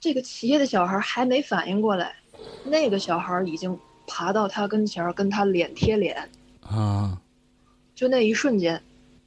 [0.00, 2.16] 这个企业的小孩还没反应过来，
[2.64, 6.28] 那个小孩已经爬到他跟前儿，跟他脸贴脸。
[6.62, 7.20] 啊，
[7.94, 8.82] 就那一瞬间，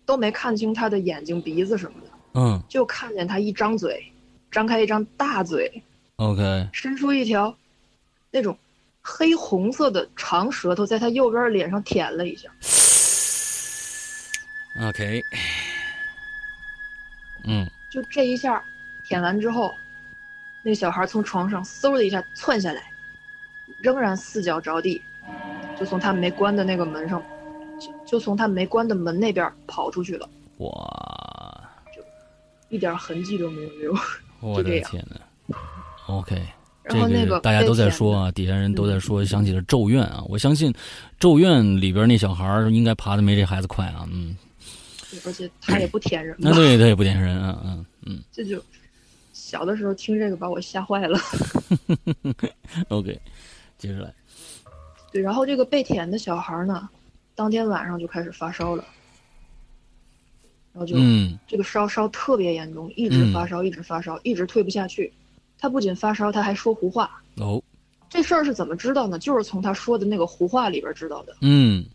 [0.05, 4.11] 都没看清他的眼睛、鼻子什么的，嗯就看见他一张嘴，
[4.51, 5.83] 张开一张大嘴
[6.15, 7.55] ，，OK，伸出一条
[8.31, 8.57] 那种
[9.01, 12.49] 黑红色的长舌头，在他右边脸上舔了一下。
[14.89, 15.21] OK，
[17.45, 18.63] 嗯，就这一下，
[19.07, 19.73] 舔完之后，
[20.63, 22.91] 那小孩从床上嗖的一下窜下来，
[23.81, 25.01] 仍然四脚着地，
[25.79, 27.21] 就从他没关的那个门上，
[27.79, 32.01] 就就从他没关的门那边跑出去了，哇，就
[32.69, 33.95] 一点痕迹都没有留。
[34.41, 35.55] 我的天呐
[36.07, 36.39] OK，
[36.83, 40.23] 然后那个大家都在说啊，底下人都在说，想起了《咒怨》啊。
[40.27, 40.71] 我相信，
[41.19, 44.07] 《咒怨》里边那小孩儿应该爬的没这孩子快啊。
[44.11, 44.37] 嗯，
[45.25, 47.59] 而且他也不舔人那，对，他也不舔人啊。
[47.65, 48.63] 嗯嗯这就
[49.33, 51.19] 小的时候听这个把我吓坏了。
[52.87, 53.19] OK，
[53.77, 54.13] 接着来。
[55.11, 56.89] 对，然后这个被舔的小孩呢，
[57.35, 58.83] 当天晚上就开始发烧了，
[60.73, 65.11] 然后就、嗯这个烧烧特别严重，一直发烧，一直发烧，一直退不下去。
[65.59, 67.21] 他不仅发烧，他还说胡话。
[67.37, 67.63] 哦，
[68.09, 69.17] 这事儿是怎么知道呢？
[69.17, 71.85] 就是从他说的那个胡话里边知道的，嗯，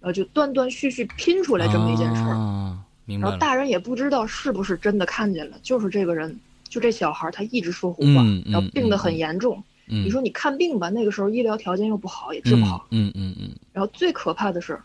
[0.00, 2.30] 然后就断断续续拼出来这么一件事儿。
[2.30, 3.30] 啊，明白了。
[3.30, 9.62] 然后大人也不知道是不是真的看见了，就是这个人，就这小孩，他一直说胡话，嗯嗯然后病得很嗯严重。
[9.88, 12.86] 嗯，你说你看病吧，那个时候医疗条件又不好，也治不好。
[12.90, 14.80] 嗯嗯嗯然后最可怕的是，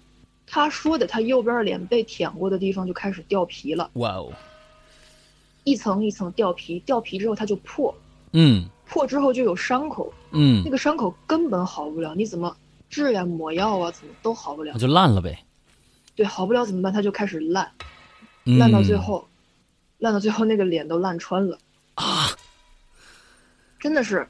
[0.47, 4.31] 他说的他右边脸被舔过的地方就开始掉皮了，嗯，哇哦，
[5.63, 7.93] 一层一层掉皮，掉皮之后它就破，
[8.31, 12.55] 嗯破之后就有伤口，嗯那，个伤口根本好不了，你怎么
[12.89, 14.79] 治呀、抹药啊，怎么都好不了那。
[14.79, 15.37] 就烂了呗。
[16.15, 16.93] 对，好不了怎么办？
[16.93, 17.71] 它就开始烂，
[18.45, 19.27] 嗯烂到最后，
[19.97, 21.57] 烂到最后那个脸都烂穿了，
[21.95, 22.29] 啊，
[23.79, 24.27] 真的是，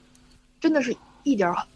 [0.64, 1.68] 真的是一点儿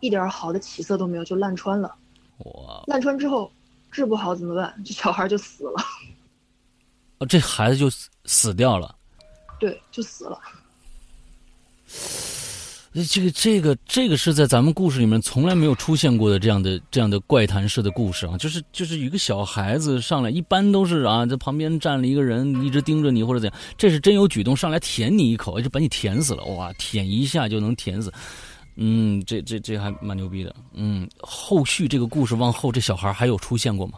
[0.00, 1.94] 一点儿好的起色都没有，就烂穿了。
[2.38, 3.48] 哇，烂穿之后
[3.92, 4.74] 治不好怎么办？
[4.84, 5.80] 这小孩就死了，
[7.18, 8.92] 哦这孩子就死死掉了。
[9.60, 10.40] 对，就死了。
[13.02, 28.12] 这个这个这个是在咱们故事里面从来没有出现过的这样的这样的怪谈式的故事啊，就是就是一个小孩子上来，一般都是啊，在旁边站了一个人一直盯着你或者怎样，这是真有举动上来舔你一口，就把你舔死了，哇，舔一下就能舔死，
[28.76, 33.94] 嗯，这这这还蛮牛逼的，嗯，后续这个故事往后这小孩还有出现过吗？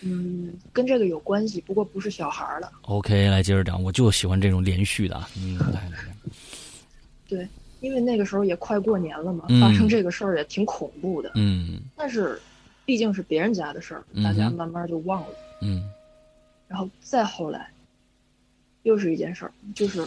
[0.00, 2.72] 嗯，跟这个有关系，不过不是小孩了。
[2.82, 6.16] ？OK，来接着讲，我就喜欢这种连续的啊，嗯，来来来，
[7.32, 7.48] 对，
[7.80, 11.32] 因为那个时候也快过年了嘛，嗯发生这个事儿也挺恐怖的。
[11.34, 12.38] 嗯但是，
[12.84, 15.28] 毕竟是别人家的事儿，大家慢慢就忘了。
[15.62, 15.82] 嗯
[16.68, 17.70] 然后再后来，
[18.82, 20.06] 又是一件事儿，就是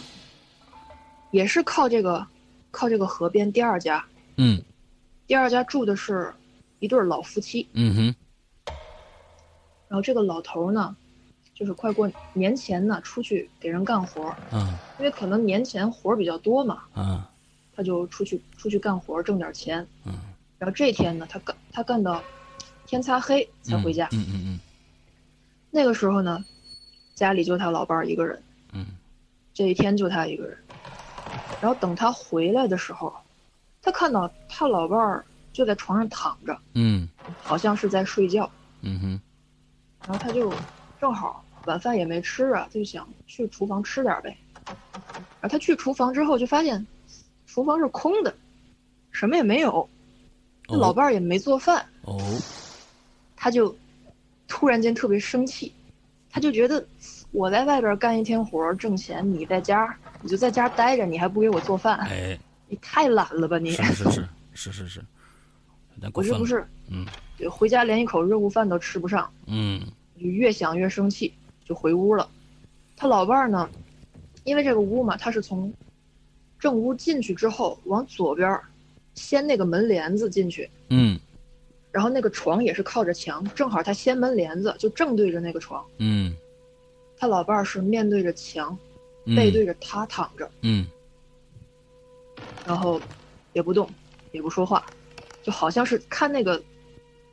[1.32, 2.24] 也是靠这个
[2.70, 4.04] 靠这个河边第二家，
[4.36, 4.62] 嗯
[5.26, 6.32] 第二家住的是
[6.78, 7.66] 一对老夫妻。
[7.72, 8.14] 嗯哼，
[9.88, 10.96] 然后这个老头儿呢，
[11.58, 17.24] 就是快过年前呢，出去给人干活儿，啊因为可能年前活儿比较多嘛，嗯
[17.74, 19.86] 他就出去出去干活儿挣点钱。
[20.04, 20.12] 嗯，
[20.58, 22.22] 然后这天呢，他干他干到
[22.86, 24.06] 天擦黑才回家。
[24.12, 24.60] 嗯嗯嗯
[25.70, 26.44] 那个时候呢，
[27.14, 28.42] 家里就他老伴儿一个人，
[28.72, 28.86] 嗯
[29.54, 30.58] 这一天就他一个人。
[31.62, 33.10] 然后等他回来的时候，
[33.80, 37.08] 他看到他老伴儿就在床上躺着，嗯
[37.42, 38.50] 好像是在睡觉。
[38.82, 39.20] 嗯哼。
[40.06, 40.52] 然后他就
[41.00, 44.36] 正好晚饭也没吃啊，就想去厨房吃点儿呗。
[45.40, 46.84] 啊他去厨房之后就发现，
[47.46, 48.34] 厨房是空的，
[49.12, 49.88] 什么也没有，
[50.68, 52.18] 哦老伴儿也没做饭，哦，
[53.36, 53.74] 他就
[54.48, 55.72] 突然间特别生气，
[56.30, 56.84] 他就觉得
[57.30, 63.70] 我在外边干一天活儿挣钱，你在家你就在家待着，你还不给我做饭，哎，你太懒了吧你！
[63.70, 65.00] 是是是是是是，
[65.94, 66.38] 有点过分了。
[66.40, 67.06] 我这不是，嗯，
[67.48, 69.80] 回家连一口热乎饭都吃不上，嗯
[70.18, 71.32] 就越想越生气，
[71.66, 72.26] 就回屋了。
[72.96, 73.68] 他老伴儿呢，
[74.44, 75.70] 因为这个屋嘛，他是从
[76.58, 78.64] 正屋进去之后往左边儿
[79.14, 81.20] 掀那个门帘子进去，嗯。
[81.90, 86.34] 然后那个床也是靠着墙，正好他掀门帘子就正对着那个床，嗯。
[87.18, 88.76] 他老伴儿是面对着墙，
[89.24, 90.86] 嗯，背对着他躺着，嗯。
[92.66, 93.00] 然后
[93.54, 93.88] 也不动，
[94.32, 94.84] 也不说话，
[95.42, 96.62] 就好像是看那个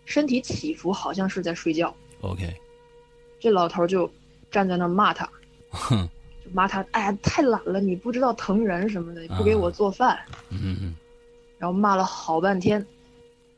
[0.05, 1.93] 身体起伏，好像是在睡觉。
[2.21, 2.55] ，OK，
[3.39, 4.09] 这老头儿就
[4.53, 5.27] 站在那儿骂他，
[5.71, 6.07] 哼，
[6.45, 10.17] 就骂他，哎呀，太懒了，你不知道疼人什么的，不给我做饭，
[10.51, 10.95] 嗯嗯
[11.57, 12.85] 然后骂了好半天，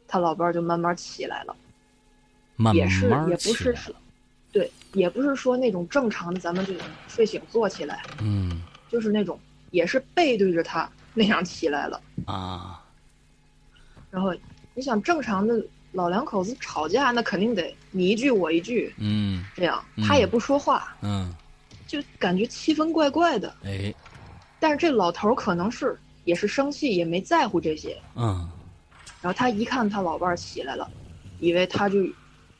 [0.08, 1.56] 他老伴儿就慢慢起来了，
[2.56, 3.94] 慢也是也不是说，
[4.52, 6.74] 对，也不是说那种正常的，咱们就
[7.08, 8.64] 睡醒坐起来，嗯。
[8.88, 9.38] 就是那种
[9.72, 12.00] 也是背对着他那样起来了。
[12.28, 12.82] 啊，
[14.10, 14.34] 然后
[14.74, 15.62] 你想正常的
[15.96, 19.44] 老两口子吵架，那肯定得你一句我一句嗯。
[19.56, 21.34] 这样，嗯他也不说话，嗯，
[21.88, 23.56] 就感觉气氛怪怪的。
[23.64, 23.94] 哎，
[24.60, 27.98] 但是这老头儿可能是也是生气，也没在乎这些。
[28.16, 28.48] 嗯。
[29.22, 30.88] 然后他一看他老伴儿起来了，
[31.40, 32.00] 以为他就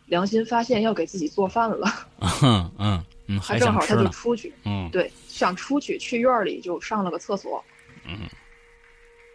[0.08, 1.88] 良心发现要给自己做饭了，
[2.42, 7.64] 嗯嗯嗯，他还正好他就出去，嗯，对，想出去去院儿里就上了个厕所。
[8.06, 8.18] 嗯。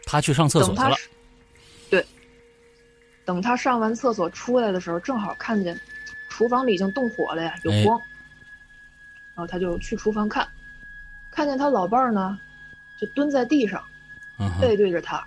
[0.06, 0.96] 他去上厕所去了，对，
[3.30, 5.78] 等他上完厕所出来的时候，正好看见
[6.28, 7.96] 厨房里已经动火了呀，有哎光。
[7.96, 10.44] 然后他就去厨房看，
[11.30, 12.36] 看见他老伴儿呢，
[13.00, 13.80] 就蹲在地上，
[14.40, 15.24] 嗯，背对着他，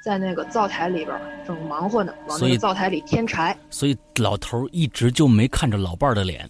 [0.00, 3.58] 在那个灶台里边正忙活呢，往那个灶台里添柴。
[3.70, 6.48] 所以老头儿一直就没看着老伴儿的脸，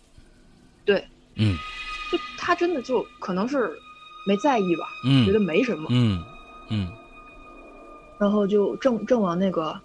[0.85, 1.03] 对，
[1.37, 1.57] 嗯
[2.13, 3.73] 就他真的就可能是
[4.29, 6.23] 没在意吧，嗯觉得没什么，嗯
[6.69, 6.93] 嗯
[8.19, 9.81] 然后就正正往那个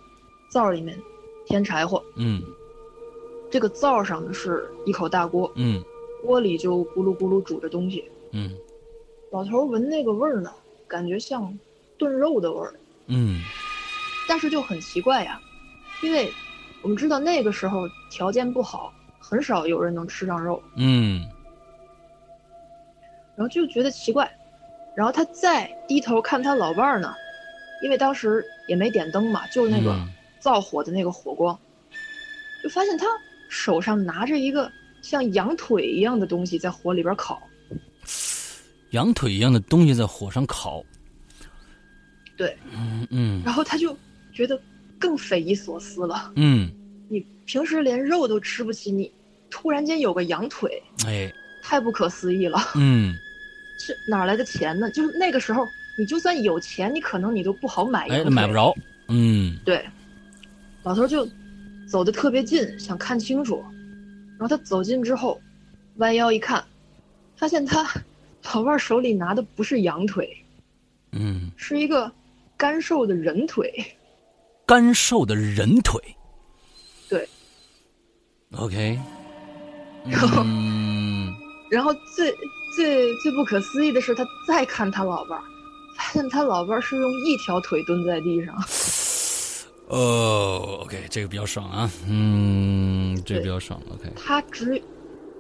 [0.51, 0.95] 灶里面
[1.47, 2.03] 添柴火。
[2.17, 2.43] 嗯。
[3.49, 5.83] 这个灶上呢是一口大锅，嗯。
[6.23, 8.07] 锅里就咕噜咕噜煮着东西。
[8.31, 8.55] 嗯。
[9.31, 10.53] 老头闻那个味儿呢，
[10.87, 11.57] 感觉像
[11.97, 12.73] 炖肉的味儿，
[13.07, 13.41] 嗯。
[14.27, 15.41] 但是就很奇怪呀，
[16.03, 16.31] 因为
[16.81, 21.21] 我们知道那个时候条件不好，很少有人能吃上肉，嗯。
[23.35, 24.29] 然后就觉得奇怪。
[24.93, 27.13] 然后他再低头看他老伴儿呢，
[27.81, 30.07] 因为当时也没点灯嘛，就是那个嗯
[30.41, 31.58] 灶火的那个火光，
[32.62, 33.06] 就发现他
[33.47, 34.69] 手上拿着一个
[35.01, 37.41] 像羊腿一样的东西在火里边烤。
[38.89, 40.84] 羊腿一样的东西在火上烤，
[42.36, 43.95] 对，嗯嗯然后他就
[44.34, 44.60] 觉得
[44.99, 46.34] 更匪夷所思了。
[46.36, 46.69] 嗯，
[47.08, 49.10] 你平时连肉都吃不起，你
[49.49, 51.32] 突然间有个羊腿，哎，
[51.63, 52.60] 太不可思议了。
[52.75, 53.15] 嗯
[53.80, 54.91] 是哪来的钱呢？
[54.91, 55.65] 就是那个时候，
[55.97, 58.54] 你就算有钱，你可能你都不好买羊哎，买不。
[58.54, 58.75] 着，
[59.08, 59.84] 嗯对，
[60.83, 61.27] 老头就
[61.87, 63.63] 走得特别近，想看清楚。
[64.37, 65.39] 然后他走近之后，
[65.97, 66.63] 弯腰一看，
[67.35, 67.83] 发现他
[68.53, 70.35] 老伴儿手里拿的不是羊腿，
[71.11, 72.11] 嗯，是一个
[72.57, 73.71] 干瘦的人腿。
[74.65, 76.01] 干瘦的人腿
[77.09, 77.27] 对
[78.55, 78.97] ，，OK，
[80.05, 81.35] 然 后嗯
[81.69, 82.33] 然后最
[82.75, 85.43] 最最不可思议的是，他再看他老伴儿，
[85.97, 88.55] 发现他老伴儿是用一条腿蹲在地上。
[89.91, 94.82] 哦，OK，这个比较爽啊，嗯，这个比较爽，OK，他只，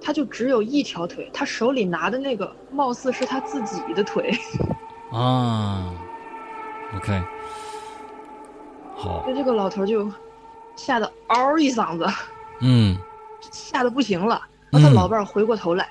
[0.01, 4.37] 他就只有一条腿，他手里拿的那个貌似是他自己的腿，
[5.09, 5.93] 啊
[6.97, 7.23] ，OK，
[8.93, 10.11] 好，就这个老头就
[10.75, 12.05] 吓得嗷一嗓子，
[12.59, 12.97] 嗯
[13.51, 14.41] 吓得不行了。
[14.69, 15.87] 然后他嗯老伴儿回过头来，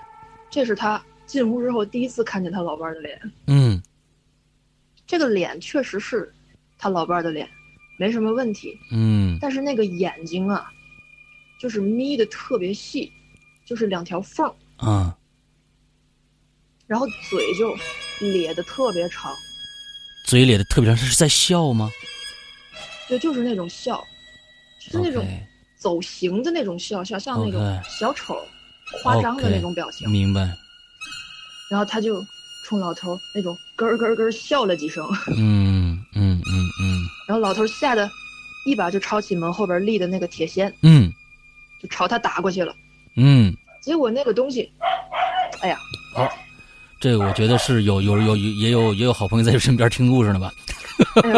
[0.51, 3.19] 这是他进屋之后第一次看见他老伴儿的脸。
[3.47, 3.83] 嗯
[5.07, 6.31] 这个脸确实是
[6.79, 7.49] 他老伴儿的脸，
[8.01, 8.81] 没什么问题。
[8.91, 10.73] 嗯但是那个眼睛啊，
[11.61, 13.13] 就是眯的特别细，
[13.67, 15.15] 就是两条缝儿，啊，
[16.87, 17.77] 然后嘴就
[18.21, 19.31] 咧的特别长，
[20.25, 21.93] 嘴咧的特别长，是在笑吗？
[23.07, 24.03] 对，就是那种笑，
[24.81, 25.23] 就是那种
[25.77, 28.35] 走形的那种笑，像像那种小丑
[29.03, 30.09] 夸张的那种表情。
[30.09, 30.41] 明白，
[31.69, 32.25] 然后他就
[32.65, 38.11] 冲老头那种咯咯咯笑了几声，嗯嗯嗯嗯然后老头吓得
[38.67, 41.13] 一把就抄起门后边立的那个铁锨，嗯
[41.81, 42.75] 就朝他打过去了。
[43.15, 44.69] 嗯，结果那个东西，
[45.61, 45.79] 哎呀，
[46.13, 46.29] 好，
[46.99, 50.53] 这个我觉得是有有有也有也有好朋友在身边听故事呢吧？
[51.23, 51.33] 哎，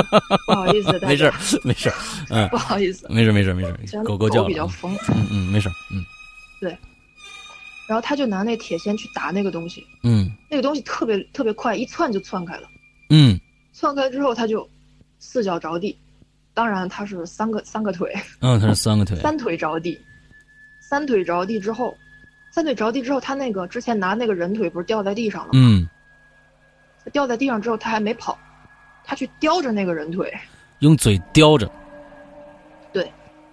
[0.46, 1.30] 不好意思， 大没事
[1.62, 1.92] 没事，
[2.30, 4.96] 嗯，不好意思，没事没事没事狗狗叫比较了，疯。
[5.14, 6.02] 嗯嗯，没事嗯，
[6.58, 6.74] 对
[7.86, 12.62] 然后他就拿那铁锨去打那个东西，嗯那个东西特别特别快，一窜就窜开了。
[13.10, 13.38] 嗯
[13.74, 14.66] 窜开之后，他就
[15.24, 15.96] 四脚着地，
[16.52, 19.96] 当然他是三个三个腿，嗯，他是三个腿， 三腿着地，
[20.80, 21.96] 三腿着地之后，
[22.50, 25.50] 三腿着地之后，他那个之前拿那个人腿不是掉在地上了吗？
[25.54, 25.88] 嗯，
[27.12, 28.36] 掉在地上之后，他还没跑，
[29.04, 30.36] 他去叼着那个人腿，
[30.80, 31.70] 用嘴叼着，
[32.92, 33.08] 对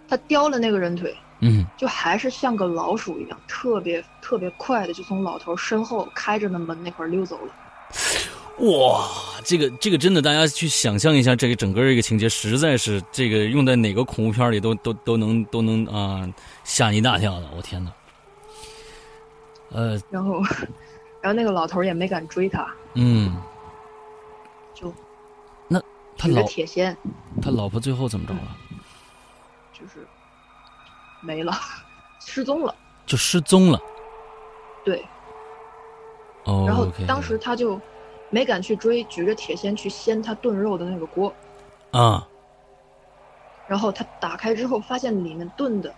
[0.08, 7.54] 他叼了那个人腿，嗯，就还是像个老鼠一样，特别特别快的就从老头身后开着的门那块溜走了。
[8.60, 9.08] 哇，
[9.46, 16.28] 这个这个真的，大家去想象一下，这个整个这个情节，实在是这个用在哪个恐怖片里都都都能都能啊
[16.64, 17.92] 吓你一大跳的，我天哪！
[19.72, 20.42] 呃，然后，
[21.22, 23.42] 然后那个老头也没敢追他，嗯，
[24.74, 24.92] 就
[25.68, 25.80] 那
[26.18, 26.96] 他老铁锨，
[27.42, 28.58] 他老婆最后怎么着了？
[29.72, 30.06] 就是
[31.22, 31.54] 没了，
[32.20, 32.76] 失踪了。
[33.06, 33.80] 就失踪了。
[34.84, 35.06] 对，
[36.44, 37.80] 哦，然后当时他就
[38.30, 41.34] 没敢去追，举着铁锨去掀他炖肉的那个锅。
[41.92, 42.28] 啊，
[43.68, 45.94] 然后他打开之后，发现里面炖的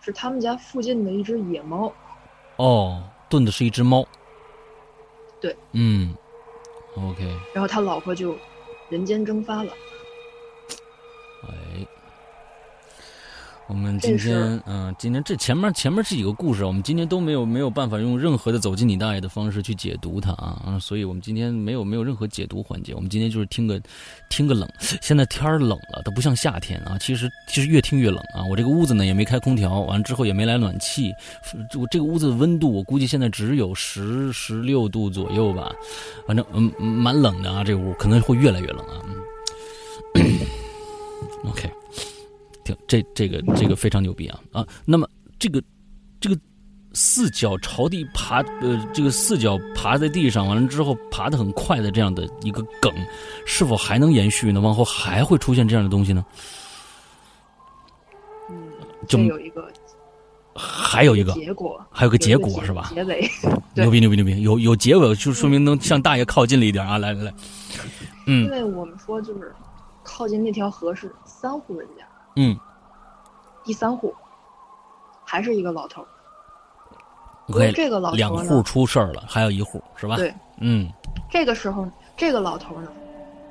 [0.00, 1.92] 是他们家附近的一只野猫。
[2.56, 4.04] 哦，炖的是一只猫。
[5.40, 6.14] 对，嗯
[6.96, 8.36] ，OK，然后他老婆就
[8.88, 9.72] 人间蒸发了。
[11.42, 11.86] 哎，
[13.66, 23.80] 我们今天，嗯、今天这前面前面这几个故事，我们今天都没有没有办法用任何的走进你大爷的方式去解读它啊，啊所以我们今天没有没有任何解读环节，我们今天就是听个
[24.28, 24.68] 听个冷。
[24.78, 28.44] 现在天儿冷了，它不像夏天啊，其实其实越听越冷啊。
[28.44, 31.10] 我这个屋子呢也没开空调，完了之后也没来暖气，
[31.78, 35.72] 我这个屋子的温度我估计现在只有十十六度左右吧，
[36.26, 39.00] 反正嗯嗯蛮冷的啊，这个屋可能会越来越冷啊。
[40.16, 40.30] 嗯
[41.50, 41.70] OK。
[42.64, 44.66] 挺这这个这个非常牛逼啊啊！
[44.84, 45.08] 那么
[45.38, 45.62] 这个
[46.20, 46.36] 这个
[46.92, 52.92] 四脚朝地爬，呃，这个四脚爬在地上，完了之后爬得很快的这样的一个梗，
[53.44, 54.60] 是否还能延续呢？
[54.60, 56.24] 往后还会出现这样的东西呢？
[58.50, 58.56] 嗯，
[59.08, 59.68] 就有一个
[60.54, 62.92] 还有一个，结果，还有个结果是吧？
[62.94, 63.28] 结尾，
[63.74, 64.40] 牛逼牛逼牛逼！
[64.42, 66.96] 有有结尾，就说明能向大爷靠近了一点啊！
[66.96, 67.34] 来来来，
[68.26, 69.52] 嗯因为我们说就是
[70.04, 72.06] 靠近那条河是三户人家，
[72.36, 72.58] 嗯
[73.64, 74.14] 第三户
[75.24, 76.08] 还是一个老头儿。
[77.46, 80.16] 不过，OK，这个老两户出事儿了，还有一户是吧？
[80.16, 80.90] 对，嗯
[81.30, 82.92] 这个时候这个老头儿呢，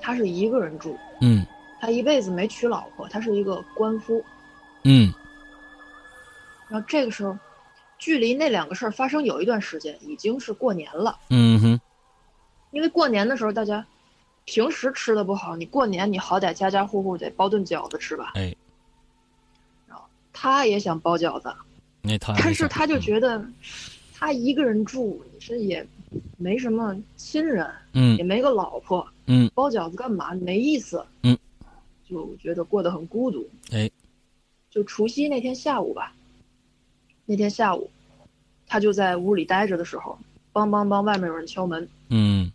[0.01, 1.45] 他是一个人住，嗯
[1.79, 4.23] 他一辈子没娶老婆，他是一个官夫。
[4.83, 5.13] 嗯
[6.69, 7.37] 然后这个时候，
[7.99, 11.19] 距离那两个事儿发生有一段时间，已经是过年了。
[11.29, 11.81] 嗯哼，
[12.71, 13.85] 因为过年的时候，大家
[14.45, 18.31] 平时吃的不好，你过年你好歹家家户户得包顿饺子吃吧。
[18.35, 18.55] 哎，
[20.43, 21.49] 他也想包饺子，
[22.01, 23.41] 那他但是他就觉得，
[24.13, 25.87] 他一个人住，是也
[26.35, 28.17] 没什么亲人，嗯。
[28.17, 29.49] 也没个老婆，嗯。
[29.55, 30.33] 包饺子干嘛？
[30.35, 31.01] 没意思。
[31.21, 31.37] 嗯，
[32.05, 33.49] 就觉得过得很孤独。
[33.71, 33.89] 哎，
[34.69, 36.13] 就除夕那天下午吧，
[37.25, 37.89] 那天下午，
[38.67, 40.19] 他就在屋里待着的时候，
[40.51, 42.51] 梆梆梆，外面有人敲门，嗯。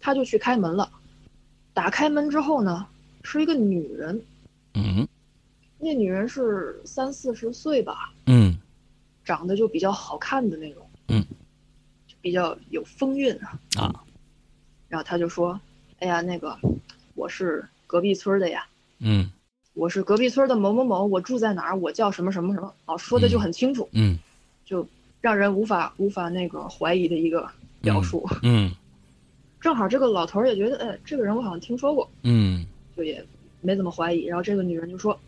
[0.00, 0.90] 他就去开门了。
[1.72, 2.84] 打开门之后呢，
[3.22, 4.20] 是一个女人，
[4.74, 5.06] 嗯
[5.84, 8.56] 那女人是三四十岁吧，嗯
[9.24, 11.20] 长得就比较好看的那种，嗯，
[12.06, 13.58] 就比较有风韵啊。
[13.76, 14.04] 啊
[14.88, 15.60] 然后他就说
[15.98, 16.56] ：“哎呀，那个，
[17.14, 18.64] 我是隔壁村的呀，
[19.00, 19.28] 嗯
[19.74, 24.18] 我是隔壁村的某某某，我住在哪儿，我叫什么什么什么。”哦，说的就很清楚，嗯
[24.64, 24.86] 就
[25.20, 27.48] 让人无法无法那个怀疑的一个
[27.80, 28.24] 表述。
[28.42, 28.70] 嗯
[29.60, 32.64] 正好这个老头儿也觉得，哎，这个人我好像听说过，嗯
[32.96, 33.24] 就也
[33.60, 34.24] 没怎么怀疑。
[34.24, 35.18] 然后这个女人就说：“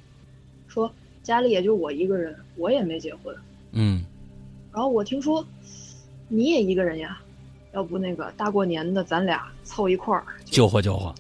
[0.75, 3.35] 说家里也就我一个人，我也没结婚。
[3.71, 4.05] 嗯
[4.73, 5.47] 然后我听说
[6.27, 7.21] 你也一个人呀，
[7.73, 11.15] 要不那个大过年的咱俩凑一块儿，救活救活。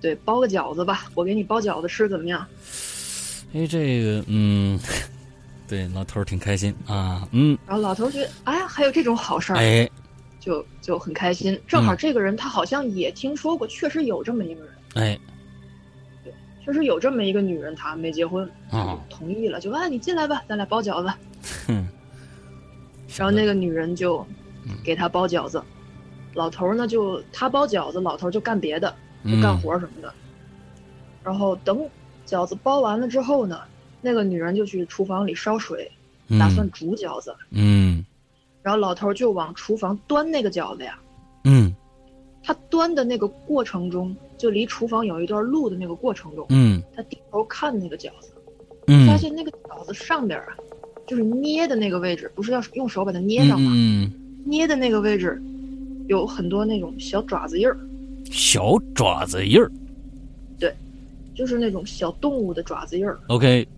[0.00, 2.44] 对，包个饺子吧，我给你包饺子吃，怎么样？
[3.54, 4.78] 哎，这个嗯，
[5.68, 9.88] 对，老头儿挺开心啊，嗯，然后老头儿觉得，哎呀，还有这种好事儿，哎
[10.40, 11.60] 就就很开心。
[11.68, 15.18] 正好这个人他好像也听说过，确实有这么一个人，哎
[16.68, 18.46] 确实有这么一个女人，她没结婚，
[19.08, 21.10] 同意了，就啊你进来吧，咱俩包饺子。
[21.66, 21.88] 哼，
[23.16, 24.22] 然后那个女人就
[24.84, 25.62] 给他包饺子，
[26.34, 28.94] 老头儿呢就他包饺子，老头儿就干别的，
[29.24, 29.60] 就干嗯。
[29.62, 30.12] 活什么的。
[31.24, 31.88] 然后等
[32.26, 33.62] 饺子包完了之后呢，
[34.02, 35.90] 那个女人就去厨房里烧水，
[36.38, 37.34] 打算煮饺子。
[37.48, 38.04] 嗯。
[38.62, 40.98] 然后老头儿就往厨房端那个饺子呀，
[41.44, 41.74] 嗯
[42.48, 48.30] 他端的那个过程中，就离厨房有一段路的那个过程中，嗯他低头看那个饺子，
[48.86, 50.56] 嗯，发现那个饺子上边啊，
[51.06, 53.70] 就是捏的那个位置，不是要用手把它捏上吗？
[53.74, 54.10] 嗯，
[54.46, 55.38] 捏的那个位置
[56.06, 57.76] 有很多那种小爪子印儿，
[58.30, 59.70] 小爪子印儿
[60.58, 60.74] 对
[61.34, 63.68] 就是那种小动物的爪子印儿，，OK，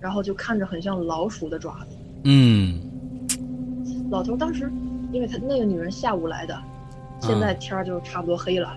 [0.00, 1.96] 然后就看着很像老鼠的爪子。
[2.24, 2.78] 嗯
[4.10, 4.70] 老头当时，
[5.12, 6.62] 因为他那个女人下午来的，
[7.26, 8.76] 现在天儿就差不多黑了，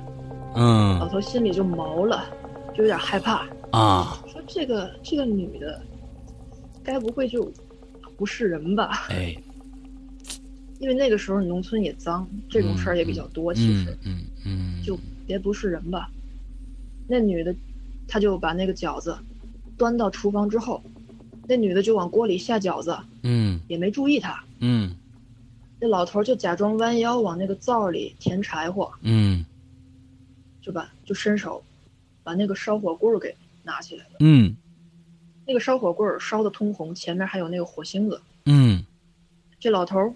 [0.55, 2.25] 嗯老嗯头心里就毛了，
[2.73, 5.81] 就有点害怕，啊，说这个这个女的，
[6.83, 7.51] 该不会就
[8.17, 9.07] 不是人吧？
[9.09, 9.35] 哎，
[10.79, 16.09] 因为那个时候农村也脏，这种事儿也比较多，其实嗯嗯嗯，就别不是人吧。
[17.07, 17.53] 那女的，
[18.07, 19.17] 她就把那个饺子
[19.77, 20.81] 端到厨房之后，
[21.47, 24.41] 那女的就往锅里下饺子，嗯也没注意她。
[24.59, 24.95] 嗯
[25.79, 29.45] 那老头儿就假装弯腰往那个灶里填柴火，嗯
[30.61, 31.63] 就把就伸手
[32.23, 34.17] 把那个烧火棍儿给拿起来了。
[34.19, 34.55] 嗯
[35.45, 38.19] 那个烧火棍儿烧的通红，前面还有那个火星子。
[38.45, 38.83] 嗯
[39.59, 40.13] 这老头儿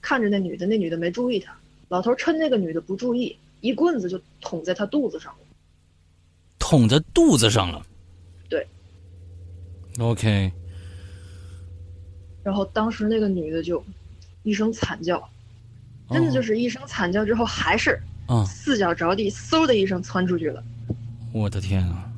[0.00, 1.54] 看着那女的，那女的没注意他，
[1.88, 5.38] 老头儿趁那个女的不注意，一棍子就捅在她肚子上了。
[6.58, 7.84] 捅在肚子上了。
[8.48, 8.66] 对。
[9.98, 10.50] OK，
[12.42, 13.84] 然后当时那个女的就
[14.42, 15.22] 一声惨叫，
[16.10, 20.62] 真的就是一声惨叫之后，还是啊，四脚着地，嗖的一声窜出去了。
[21.32, 22.10] 我的天啊，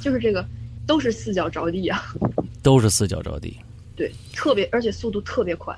[0.00, 0.46] 就是这个，
[0.86, 2.02] 都是四脚着地啊。
[2.62, 3.56] 都是四脚着地。
[3.94, 5.74] 对，特别而且速度特别快，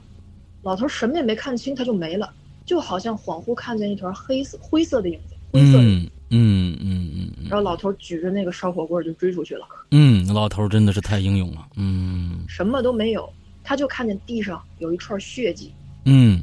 [0.63, 2.33] 老头什么也没看清，他就没了，
[2.65, 6.07] 就好像恍惚看见一团黑色灰色的影子，灰色的影子。
[6.07, 11.67] 嗯嗯嗯嗯嗯然后老头举着那个烧火棍儿就追出去了，嗯，老头儿真的是太英勇了。
[11.77, 13.33] 嗯什么都没有，
[13.69, 15.75] 他就看见地上有一串血迹，
[16.07, 16.43] 嗯。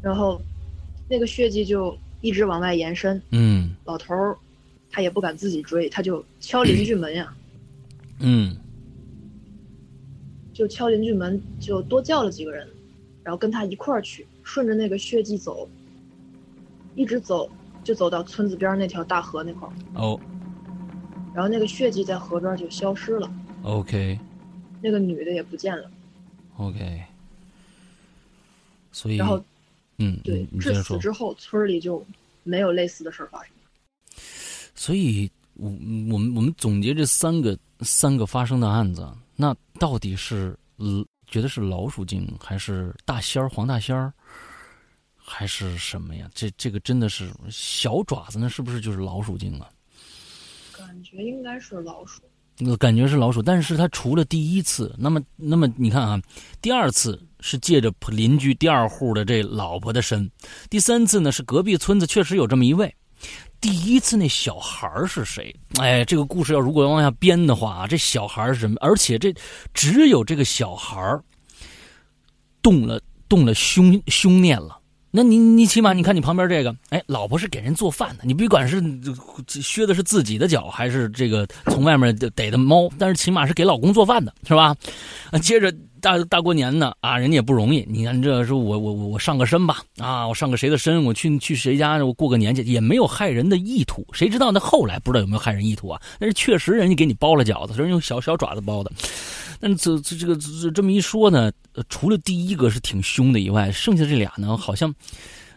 [0.00, 0.40] 然后
[1.08, 3.20] 那个血迹就一直往外延伸。
[3.32, 3.74] 嗯。
[3.84, 4.38] 老头儿
[4.92, 7.34] 他也不敢自己追，他就敲邻居门呀，
[8.20, 8.56] 嗯。
[10.52, 12.64] 就敲邻居门，就多叫了几个人，
[13.24, 15.68] 然后跟他一块儿去，顺着那个血迹走，
[16.94, 17.50] 一直走，
[17.82, 20.20] 就走到村子边儿那条大河那块儿，哦。
[21.34, 23.28] 然后那个血迹在河边儿就消失了
[23.64, 24.16] ，，OK
[24.80, 25.90] 那个女的也不见了。
[26.56, 27.02] OK，
[28.92, 29.42] 所以然后
[29.98, 30.82] 嗯，对至。
[30.82, 32.04] 此之后，村里就
[32.42, 33.52] 没有类似的事儿发生。
[34.74, 39.06] 所以，我我们我们总结这三个三个发生的案子，
[39.36, 44.12] 那到底是嗯觉得是老鼠精，还是大仙儿黄大仙儿，
[45.16, 46.30] 还是什么呀？
[46.34, 49.70] 这这个真的是小爪子，那是不是就是老鼠精啊？
[50.72, 52.22] 感觉应该是老鼠。
[52.66, 56.20] 我感觉是老鼠，但是他除了第一次，那么那么你看啊，
[56.60, 60.30] 第二次是借着邻居第二户的这老婆的身，
[60.68, 62.94] 第三次呢是隔壁村子确实有这么一位，
[63.60, 65.54] 第一次那小孩是谁？
[65.78, 68.76] 哎，这个故事要如果往下编的话啊，这小孩是什么？
[68.80, 69.34] 而且这
[69.72, 71.18] 只有这个小孩
[72.60, 74.79] 动了动了凶凶念了。
[75.10, 78.82] 那你你起码你看你旁边这个，哎，老婆是给人做饭的，你别管是
[79.48, 84.74] 削的是自己的脚，还是这个从外面逮的猫，但是起码是给老公做饭的，是吧？
[85.42, 96.00] 接着大大过年呢啊，人家也不容易，你看这是我我我我上个身吧啊，我上个谁的身，我去去谁家我过个年去，也没有害人的意图，谁知道那后来不知道有没有害人意图啊？
[96.18, 98.90] 但是确实人家给你包了饺子，人家用小小爪子包的。
[99.60, 101.52] 但是这这这个这这么一说呢，
[101.88, 104.92] 除了第一个是挺凶的以外，剩下这俩呢，好像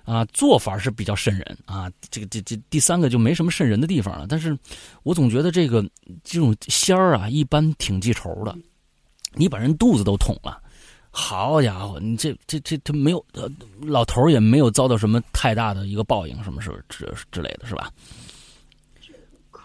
[0.03, 1.89] 啊做法是比较瘆人啊。
[2.11, 4.27] 这个这这第三个就没什么瘆人的地方了。
[4.27, 4.57] 但是
[5.03, 5.81] 我总觉得这个
[6.23, 8.55] 这种仙儿啊，一般挺记仇的。
[9.35, 10.61] 你把人肚子都捅了，
[11.09, 13.25] 好家伙，你这这这他没有，
[13.81, 17.89] 老头也没有遭到什么太大的一个报应，什么是之之类的是吧？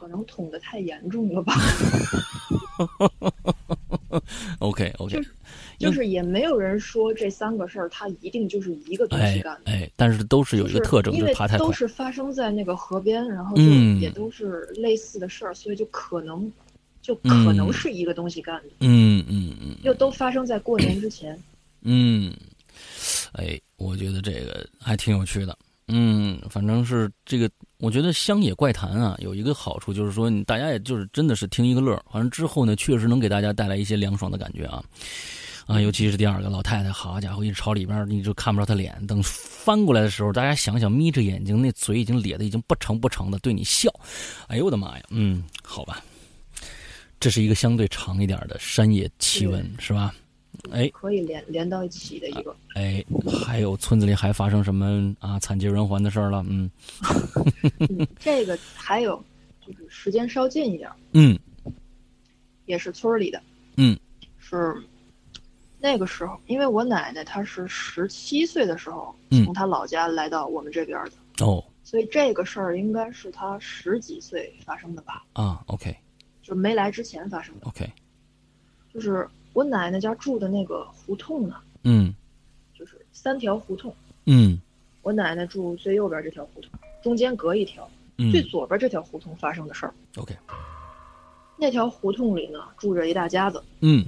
[0.09, 1.55] 可能捅的太严重了吧？
[4.59, 5.31] OK OK，就是
[5.79, 9.71] 就是也没有人说这三个事儿，它一定就是一个东西哎干的。
[9.71, 11.71] 哎，但是都是有一个特征，因为就是爬太快都。
[11.71, 16.51] 是发生在那个河边，然后就嗯也都是类似的事儿，所以就可能
[17.03, 21.39] 就可能是一个东西干的，嗯嗯嗯又都发生在过年之前。
[21.83, 22.33] 嗯，
[23.35, 25.55] 哎，我觉得这个还挺有趣的。
[25.89, 34.83] 嗯，反正是这个，我觉得乡野怪谈啊，有一个好处就是说，你大家也就是真的是听一个乐儿，反正之后呢，确实能给大家带来一些凉爽的感觉啊。
[35.67, 43.91] 啊，尤其是第二个老太太，好家伙，一朝里边你就看不着她脸，等翻过来的时候，大家想想，眯着眼睛，那嘴已经咧的已经不成不成的对你笑，
[44.47, 46.03] 哎呦我的妈呀，嗯，好吧，
[47.21, 50.15] 这是一个相对长一点的山野奇闻，是吧？
[50.71, 50.89] 哎。
[50.91, 52.55] 可以连连到一起的一个。
[52.75, 53.05] 哎，
[53.45, 56.45] 还有村子里还发生什么啊惨绝人寰的事儿了？
[56.49, 56.71] 嗯。
[57.81, 59.23] 嗯，这个还有
[59.67, 61.39] 就是时间稍近一点儿，嗯。
[62.67, 63.43] 也是村儿里的。
[63.77, 63.99] 嗯，
[64.39, 64.75] 是
[65.81, 69.45] 那个时候，因为我奶奶她是十七岁的时候嗯。
[69.45, 71.65] 从她老家来到我们这边的，哦。
[71.85, 75.97] 所以这个事儿应该是她十几岁发生的吧，啊，OK。
[76.43, 77.67] 就是没来之前发生的。
[77.67, 77.91] OK，
[78.93, 79.27] 就是
[79.59, 82.15] 我奶奶家住的那个胡同呢，嗯。
[82.73, 83.93] 就是三条胡同，
[84.27, 84.57] 嗯。
[85.03, 86.71] 我奶奶住最右边这条胡同，
[87.03, 88.31] 中间隔一条，嗯。
[88.31, 89.93] 最左边这条胡同发生的事儿。
[90.15, 90.33] ，OK，
[91.57, 94.07] 那条胡同里呢，住着一大家子，嗯。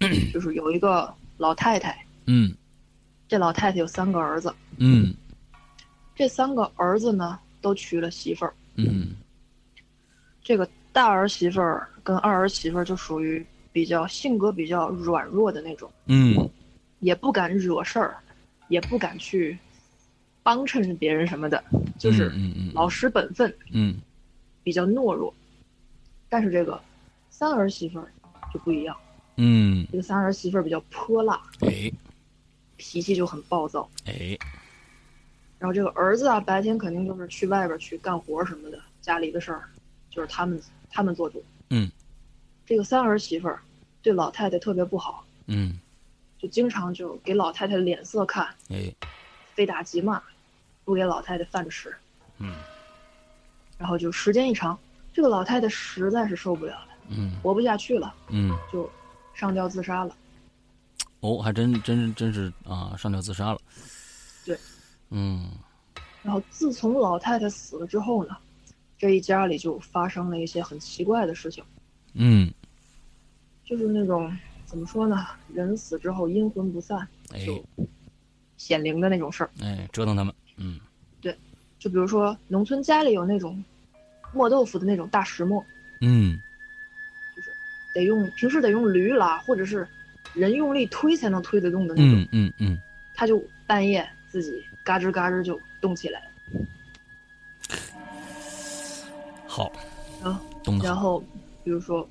[0.34, 2.54] 就是有一个老太太，嗯。
[3.26, 5.14] 这老太太有三个儿子，嗯。
[6.14, 8.52] 这三个儿子呢都娶了媳妇儿。
[8.74, 9.16] 嗯。
[10.42, 13.44] 这个大儿媳妇儿跟二儿媳妇儿就属于
[13.74, 16.48] 比较性格比较软弱的那种，嗯
[17.00, 18.16] 也不敢惹事儿，
[18.68, 19.58] 也不敢去
[20.44, 21.62] 帮衬别人什么的，
[21.98, 22.30] 就是
[22.72, 23.96] 老实本分，嗯
[24.62, 25.34] 比较懦弱。
[26.28, 26.80] 但是这个
[27.30, 28.06] 三儿媳妇儿
[28.52, 28.96] 就不一样，
[29.38, 31.90] 嗯，这个三儿媳妇儿比较泼辣，哎
[32.76, 33.90] 脾气就很暴躁。
[34.06, 34.38] 哎，
[35.58, 39.68] 然后这个儿子啊，白天肯定就是去外边去干活什么的，家里的事儿
[40.10, 41.42] 就是他们他们做主。
[42.64, 43.60] 嗯，这个三儿媳妇儿
[44.02, 45.78] 对老太太特别不好，嗯
[46.38, 48.92] 就经常就给老太太脸色看，哎
[49.54, 50.22] 非打即骂，
[50.84, 51.94] 不给老太太饭吃。
[52.38, 52.54] 嗯
[53.78, 54.78] 然后就时间一长，
[55.12, 58.90] 这个老太太实在是受不了了，嗯活不下去了，嗯，就
[59.34, 60.16] 上吊自杀了。
[61.20, 63.60] 哦，还真真真是啊，上吊自杀了。
[64.44, 64.58] 对，
[65.10, 65.50] 嗯
[66.22, 68.36] 然后自从老太太死了之后呢，
[68.98, 71.64] 这一家里就发生了一些很奇怪的事情，
[72.14, 72.52] 嗯，
[73.64, 74.34] 就是那种
[74.64, 77.64] 怎么说呢，人死之后阴魂不散，哎就
[78.56, 79.50] 显灵的那种事儿。
[79.60, 80.34] 哎，折腾他们。
[80.56, 80.78] 嗯
[81.20, 81.36] 对
[81.78, 83.62] 就比如说农村家里有那种
[84.32, 85.64] 磨豆腐的那种大石磨，
[86.00, 86.38] 嗯
[87.34, 87.50] 就是
[87.94, 89.86] 得用平时得用驴拉，或者是
[90.32, 92.78] 人用力推才能推得动的那种，嗯嗯嗯，
[93.14, 96.26] 他就半夜自己嘎吱嘎吱就动起来了。
[99.46, 99.72] 好，
[100.22, 100.86] 啊，懂的好。
[100.86, 101.24] 然后
[101.64, 102.08] 比如说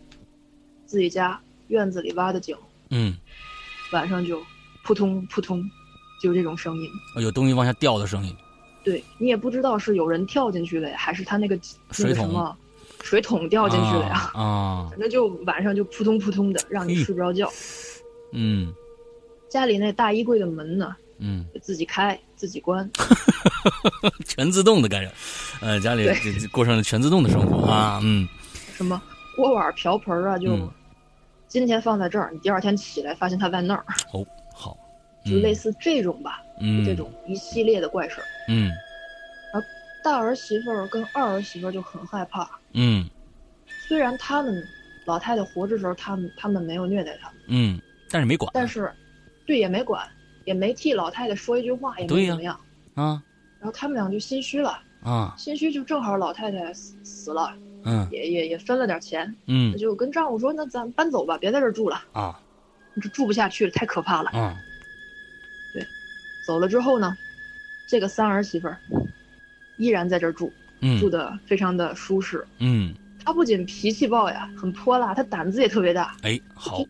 [0.86, 2.56] 自己家院子里挖的井，
[2.90, 3.16] 嗯，
[3.92, 4.42] 晚上就
[4.84, 5.64] 扑通扑通，
[6.22, 6.90] 就这种声音。
[7.22, 8.36] 有东西往下掉的声音。
[8.84, 11.58] 对你也不知道是有人跳进去了呀，还是他那个
[11.92, 12.58] 水桶那个什么
[13.02, 14.32] 水桶掉进去了呀。
[14.34, 17.50] 啊啊， 反正就晚上就扑通扑通的，让你睡不着觉。
[18.34, 18.74] 嗯
[19.50, 22.90] 家里那大衣柜的门呢，嗯，自己开自己关。
[24.28, 25.14] 全自动的感觉，
[25.62, 26.10] 呃，家里
[26.52, 28.00] 过上了全自动的生活啊。
[28.04, 28.28] 嗯
[28.76, 29.02] 什么
[29.36, 30.70] 锅碗瓢盆啊，就嗯
[31.48, 34.78] 今天放在这儿，你第二天起来发现它在那儿，哦，好，
[35.26, 38.26] 就类似这种吧，嗯这种一系列的怪事儿。
[38.50, 38.72] 嗯
[40.04, 43.08] 大儿媳妇儿跟二儿媳妇儿就很害怕，嗯
[43.88, 44.62] 虽然他们
[45.06, 47.80] 老太太活着时候，他们他们没有虐待他们，嗯，
[48.12, 48.52] 但是没管。
[48.54, 48.92] 但是
[49.46, 50.06] 对也没管，
[50.44, 52.60] 也没替老太太说一句话，也没怎么样。
[52.96, 53.24] 啊
[53.60, 57.54] 然后他们俩就心虚了，啊心虚就正好老太太死死了，
[57.86, 62.40] 嗯也也也分了点钱，嗯就跟丈夫说：“那咱搬走吧，别在这儿住了，啊
[63.02, 64.30] 这住不下去了，太可怕了。
[64.32, 64.56] 啊
[66.46, 67.16] 走了之后呢，
[67.88, 68.78] 这个三儿媳妇儿
[69.78, 70.48] 依然在这儿住，
[71.00, 72.46] 住嗯的非常的舒适。
[72.60, 76.16] 嗯，她不仅脾气暴呀，很泼辣，她胆子也特别大。
[76.22, 76.84] 哎，好，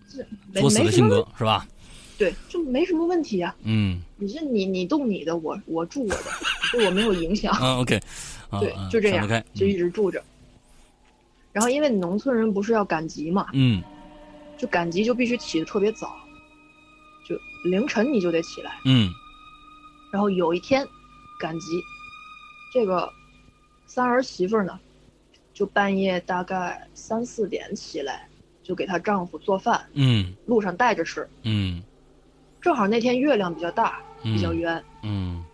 [0.56, 1.68] 作死的性没什么格是吧？
[2.18, 3.54] 对，就没什么问题呀。
[3.64, 6.24] 嗯你这你你动你的，我我住我的，
[6.72, 7.54] 对我没有影响。
[7.54, 7.96] 啊，OK，
[8.50, 10.20] 啊 对啊，就这样就一直住着。
[11.54, 13.82] 然后因为农村人不是要赶集嘛，嗯
[14.58, 16.16] 就赶集就必须起得特别早，
[17.26, 18.72] 就凌晨你就得起来。
[18.86, 19.10] 嗯
[20.12, 20.86] 然后有一天
[21.40, 21.82] 赶集，
[22.72, 23.12] 这个
[23.86, 24.80] 三儿媳妇儿呢，
[25.54, 28.28] 就半夜大概三四点起来，
[28.62, 31.28] 就给她丈夫做饭，嗯路上带着吃。
[31.44, 31.82] 嗯
[32.62, 34.84] 正好那天月亮比较大，比较嗯圆。
[35.04, 35.46] 嗯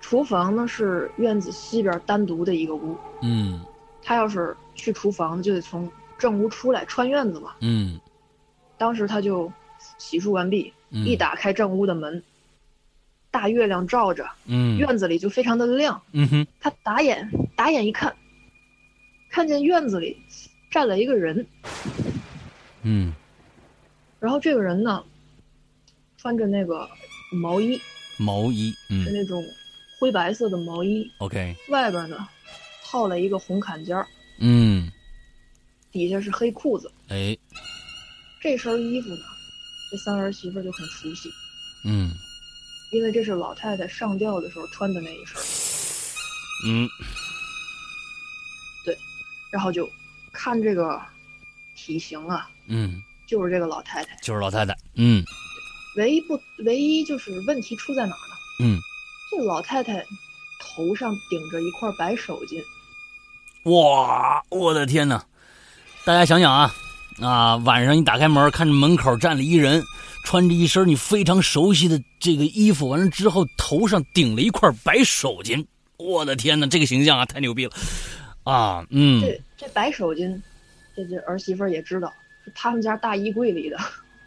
[0.00, 3.60] 厨房呢是院子西边单独的一个屋，嗯
[4.02, 7.52] 她要是去厨房就得从正屋出来，穿院子嘛。
[7.60, 8.00] 嗯。
[8.78, 9.52] 当时他就
[9.98, 12.22] 洗漱完毕，嗯，一打开正屋的门，
[13.30, 14.78] 大月亮照着，嗯。
[14.78, 16.00] 院子里就非常的亮。
[16.12, 16.46] 嗯哼。
[16.60, 18.16] 他打眼打眼一看，
[19.28, 20.16] 看见院子里
[20.70, 21.44] 站了一个人，
[22.82, 23.12] 嗯。
[24.20, 25.04] 然后这个人呢，
[26.16, 26.88] 穿着那个
[27.32, 27.80] 毛衣，
[28.18, 29.44] 毛衣是嗯那种
[30.00, 31.54] 灰白色的毛衣，OK。
[31.68, 32.28] 外边呢
[32.84, 34.06] 套了一个红坎肩儿，
[34.38, 34.90] 嗯。
[35.92, 36.90] 底下是黑裤子。
[37.08, 37.36] 哎。
[38.40, 39.24] 这身衣服呢，
[39.90, 41.28] 这三儿媳妇就很熟悉，
[41.84, 42.12] 嗯。
[42.90, 45.36] 因为这是老太太上吊的时候穿的那一身
[46.66, 46.88] 嗯，
[48.84, 48.96] 对
[49.50, 49.88] 然后就
[50.32, 51.00] 看这个
[51.76, 54.16] 体型啊，嗯，就是这个老太太。
[54.22, 55.22] 就是老太太嗯。
[55.96, 58.34] 唯一不唯一就是问题出在哪儿呢？
[58.60, 58.78] 嗯。
[59.30, 60.02] 这老太太
[60.58, 62.62] 头上顶着一块白手巾，
[63.68, 65.22] 哇，我的天哪！
[66.04, 66.72] 大家想想啊，
[67.20, 69.82] 啊，晚上你打开门，看着门口站了一人，
[70.24, 75.64] 穿着一身你非常熟悉的这个衣服，完了之后头上顶了一块白手巾，
[75.98, 77.72] 我的天哪，这个形象啊，太牛逼了
[78.44, 78.86] 啊！
[78.90, 80.40] 嗯，这这白手巾，
[80.96, 82.10] 这这儿媳妇儿也知道
[82.44, 83.76] 是他们家大衣柜里的。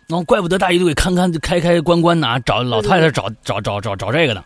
[0.07, 4.43] 然 后怪不得大衣柜看看开开关关呐，找老太太找找找找找这个呢。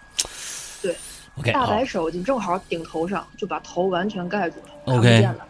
[1.44, 5.46] 对，OK，大白手巾正好顶头上，就把头完全盖住了，看不见了。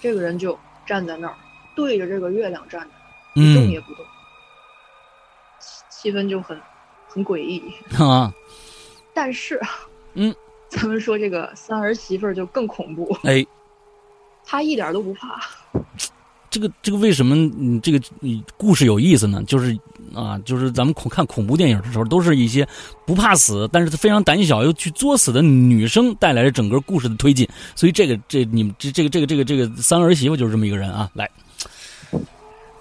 [0.00, 1.34] 这个人就站在那儿，
[1.74, 2.88] 对着这个月亮站着，
[3.34, 4.04] 一动嗯也不动，
[5.60, 6.60] 气气氛就很
[7.08, 7.62] 很诡异。
[7.98, 8.32] 啊，
[9.12, 9.60] 但是，
[10.14, 10.34] 嗯，
[10.70, 13.44] 咱们说这个三儿媳妇儿就更恐怖，哎，
[14.44, 15.40] 她一点都不怕。
[16.50, 19.42] 这个这个为什么你这个你故事有意思呢？
[19.44, 19.78] 就是
[20.14, 22.66] 啊，就是咱们恐看恐怖电影的时候，都是一些
[23.06, 27.48] 不怕死，但是非常胆小又去作死的女生带来了整个故事的推进。
[27.74, 31.10] 所以这个这你们这这个这个这个这个三儿媳妇就是这么一个人啊。
[31.14, 31.30] 来，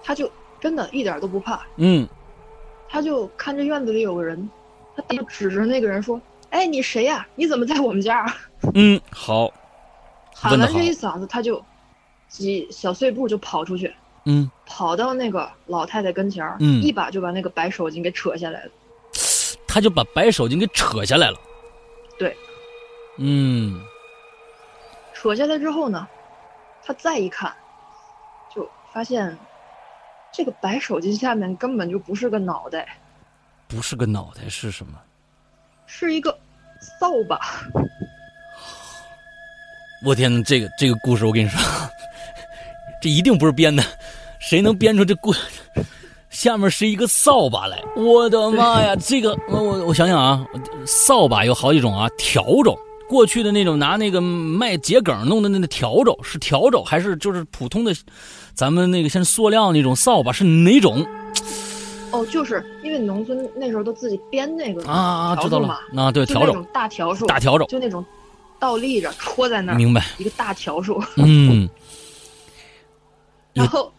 [0.04, 2.08] 他就真的一点都不怕，嗯
[2.90, 4.50] 他就看着院子里有个人，
[4.96, 6.20] 他就指着那个人说
[6.52, 8.26] ：“哎，你谁呀、你怎么在我们家？”
[8.74, 9.52] 嗯，好，
[10.34, 11.62] 喊完这一嗓子，他就
[12.30, 13.94] 几小碎步就跑出去，
[14.30, 18.72] 嗯，跑到那个老太太跟前儿，嗯一把就把那个白手巾给扯下来了。
[19.66, 21.40] 他就把白手巾给扯下来了。
[22.20, 22.36] 对，
[23.18, 23.82] 嗯
[25.14, 26.06] 扯下来之后呢，
[26.84, 27.56] 他再一看，
[28.54, 29.38] 就发现
[30.34, 32.98] 这个白手巾下面根本就不是个脑袋，
[33.68, 35.00] 不是个脑袋是什么？
[35.86, 36.38] 是一个
[37.00, 37.40] 扫把。
[40.06, 41.60] 我天呐，这个这个故事，我跟你说，
[43.02, 43.84] 这一定不是编的，
[44.40, 45.38] 谁能编出这棍？
[46.30, 48.96] 下面是一个扫把来，我的妈呀！
[49.00, 50.46] 这个我我我想想啊，
[50.86, 52.78] 扫把有好几种啊，笤帚，
[53.08, 57.96] 过去的那种拿那个卖桔梗弄的那个笤帚是笤帚，还是就是普通的，
[58.54, 61.04] 咱们那个像塑料那种扫把是哪种
[62.12, 65.36] 哦，就是因为农村那时候都自己编那个啊啊？
[65.38, 68.06] 知道了笤帚嘛，，啊对，笤帚大笤帚，大笤帚，就那种
[68.60, 70.06] 倒立着戳在那儿，明白？
[70.18, 71.70] 一个大笤帚， 嗯，也
[73.58, 73.92] 然后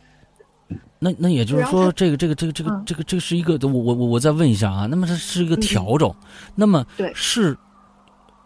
[0.99, 6.15] 那那也就是说，这个这个这个这个嗯这个这个是一个，我我我我再问一下啊，那么它是一个笤帚，
[6.55, 7.57] 那么对是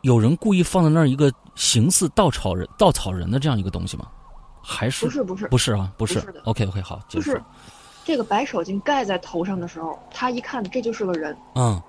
[0.02, 4.06] 有人故意放在那儿一个形似稻草人稻草人的这样一个东西吗？
[4.62, 5.92] 还是不是不是不是啊？
[5.96, 7.42] 不是不是 OK OK 好，就是
[8.04, 11.36] 这个白手巾盖在头上的时候，他一看这就是个人。
[11.54, 11.82] 嗯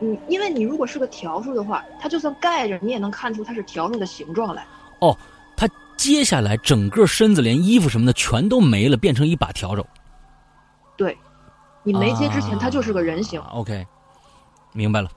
[0.00, 4.66] 嗯，因为你如果是个笤帚的话，它就算盖着，你也能看出它是笤帚的形状来。
[5.00, 5.16] 他
[5.96, 9.84] 接下来整个身子连衣服什么的全都没了，变成一把笤帚。
[10.96, 11.16] 对，
[11.82, 13.40] 你没接之前，啊它就是个人形。
[13.40, 13.86] OK，
[14.72, 15.10] 明白了。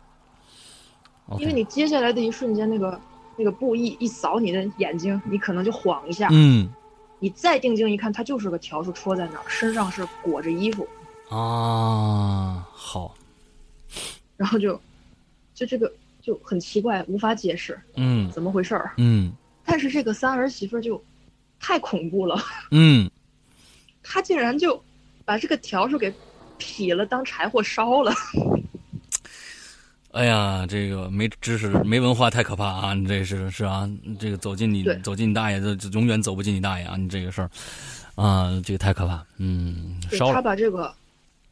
[1.38, 3.00] 因为你接下来的一瞬间，那个
[3.38, 6.28] 那个布一一扫你的眼睛，你可能就晃一下。
[6.32, 6.68] 嗯
[7.22, 10.88] 你再定睛一看，它就是个笤帚戳在那儿，身上是裹着衣服，
[11.30, 13.14] 啊好
[14.38, 14.80] 然后就
[15.54, 18.94] 就这个就很奇怪，无法解释嗯怎么回事儿。
[18.96, 19.34] 嗯
[19.70, 21.02] 但是这个三儿媳妇儿就
[21.60, 22.42] 太恐怖了，
[22.72, 23.10] 嗯
[24.02, 24.84] 她竟然就
[25.24, 26.12] 把这个笤帚给
[26.58, 28.12] 劈了当柴火烧了。
[30.12, 32.94] 哎呀，这个没知识、没文化太可怕啊！
[32.96, 33.88] 你这是是啊，
[34.20, 36.98] 这个走进你走进你大爷，这这永远走不进你大爷啊！
[36.98, 37.50] 你这个事儿
[38.16, 39.24] 啊，这个太可怕。
[39.38, 40.92] 嗯，烧了，把这个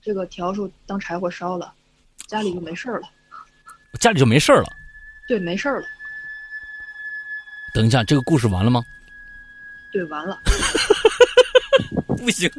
[0.02, 1.72] 这个笤帚当柴火烧了，
[2.26, 3.08] 家里就没事儿了。
[4.00, 4.70] 家里就没事儿了。
[5.28, 5.86] 对，没事儿了。
[7.78, 8.84] 等一下，这个故事完了吗？
[9.92, 10.40] 对，完了。
[12.18, 12.52] 不行，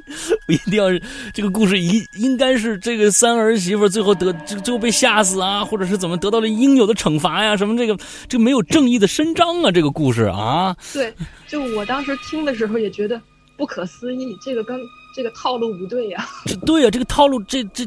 [0.47, 0.87] 我一定要
[1.35, 7.57] 这个故事一应该是这个三儿媳妇最后得最最后被吓死啊，或者是怎么得到了应有的惩罚呀？
[7.57, 7.99] 什么这个
[8.29, 9.73] 这没有正义的伸张啊？
[9.73, 11.13] 这个故事啊，对，
[11.49, 13.21] 就我当时听的时候也觉得
[13.57, 14.81] 不可思议，这个跟
[15.17, 17.85] 这个套路不对呀、这对呀、这个套路，这这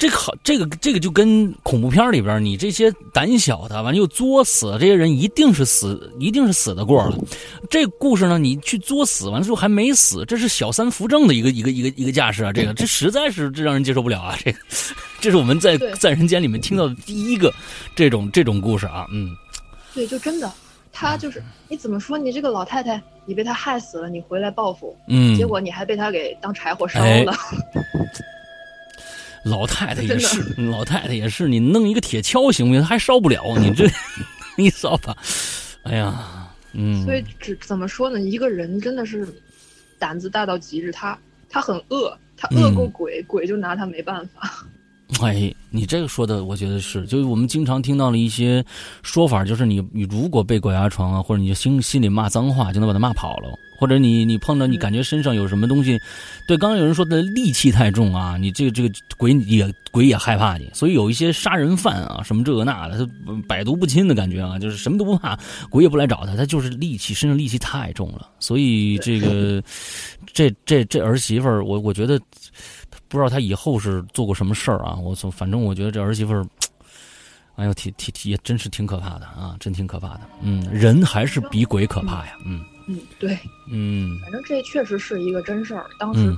[0.00, 7.18] 这个好，这个这个就跟恐怖片里边你这些胆小的，完了又作死，这些人一定是死，一定是死的过了。
[7.68, 12.50] 这故事呢，你去作死完了之后还没死，这是小三扶正的一个一个一个一个架势啊！
[12.50, 14.34] 这个这实在是这让人接受不了啊！
[14.42, 14.58] 这个
[15.20, 17.52] 这是我们在在人间里面听到的第一个
[17.94, 19.36] 这种这种故事啊，嗯
[19.94, 20.50] 对，就真的，
[20.94, 27.34] 他就是你怎么说你这个老太太，你被他害死了，你回来报复，嗯，结果你还被他给当柴火烧哎了。
[29.44, 32.84] 老太太也是，老太太也是，你弄一个铁锹行不行？
[32.84, 33.88] 还烧不了， 你这
[34.56, 35.16] 你扫把，
[35.84, 38.20] 哎呀，嗯，所以只怎么说呢？
[38.20, 39.26] 一个人真的是
[39.98, 41.18] 胆子大到极致，他
[41.48, 44.66] 他很恶，他恶过嗯鬼，鬼就拿他没办法。
[45.20, 48.64] 哎，你这个说的，我觉得是，就是我们经常听到了一些
[49.02, 53.48] 说法，就是你你如果被鬼压床啊，或者你心心里骂脏话，就能把他骂跑了，
[53.78, 55.98] 或者你你碰到你感觉身上有什么东西，
[56.48, 63.10] 对，刚刚有人说的戾气太重啊，你这个这个鬼也鬼也害怕你，所以有一些杀人犯啊，什么这个那的，他
[63.46, 65.38] 百毒不侵的感觉啊，就是什么都不怕，
[65.68, 69.62] 鬼也不来找他，他就是戾气，身上戾气太重了，所以这个
[70.32, 72.18] 这这这儿媳妇儿，我我觉得。
[73.10, 74.96] 不知道他以后是做过什么事儿啊？
[74.96, 76.46] 我从反正我觉得这儿媳妇儿，
[77.56, 80.20] 哎呦，挺挺也真是挺可怕的啊，真挺可怕的。
[80.40, 82.38] 嗯，人还是比鬼可怕呀。
[82.46, 83.38] 嗯嗯，对，
[83.68, 85.86] 嗯，反正这确实是一个真事儿。
[85.98, 86.34] 当时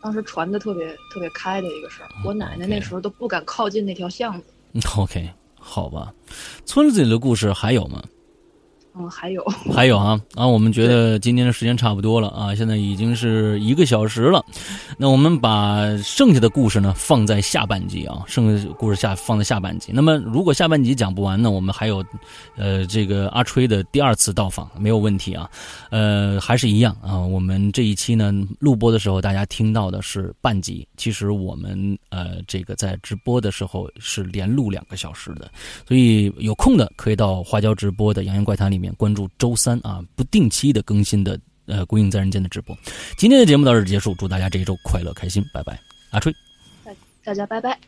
[0.00, 4.46] 当时传的特别特别开的一个事儿，我奶奶那时候都不敢靠近那条巷子。
[4.96, 5.28] OK，
[5.58, 6.12] 好吧，
[6.64, 8.02] 村子里的故事还有吗？
[8.98, 9.44] 嗯，还有
[9.74, 10.46] 还有啊啊！
[10.46, 14.44] 我们觉得今天的时间差不多了啊，现在已经是一个小时了。
[14.96, 19.92] 那我们把剩下的故事呢放在下半集啊，剩下故事下放在下半集。
[19.92, 22.02] 那么如果下半集讲不完呢，我们还有
[22.56, 25.50] 呃这个阿吹的第二次到访没有问题啊。
[25.90, 27.18] 呃，还是一样啊。
[27.18, 35.50] 我们这一期呢录播的时候，大家听到的是半集，其实我们呃这个在直播的时候是连录两个小时的，
[35.86, 42.76] 所以有空的可以到花椒直播的《洋洋怪谈》里关注周三啊，不定期的更新的呃《鬼影在人间》的直播。
[43.16, 45.78] 今天的节目到这结束，祝大家这一周快乐开心，拜拜，
[46.10, 46.32] 阿吹，
[47.24, 47.78] 大家拜拜。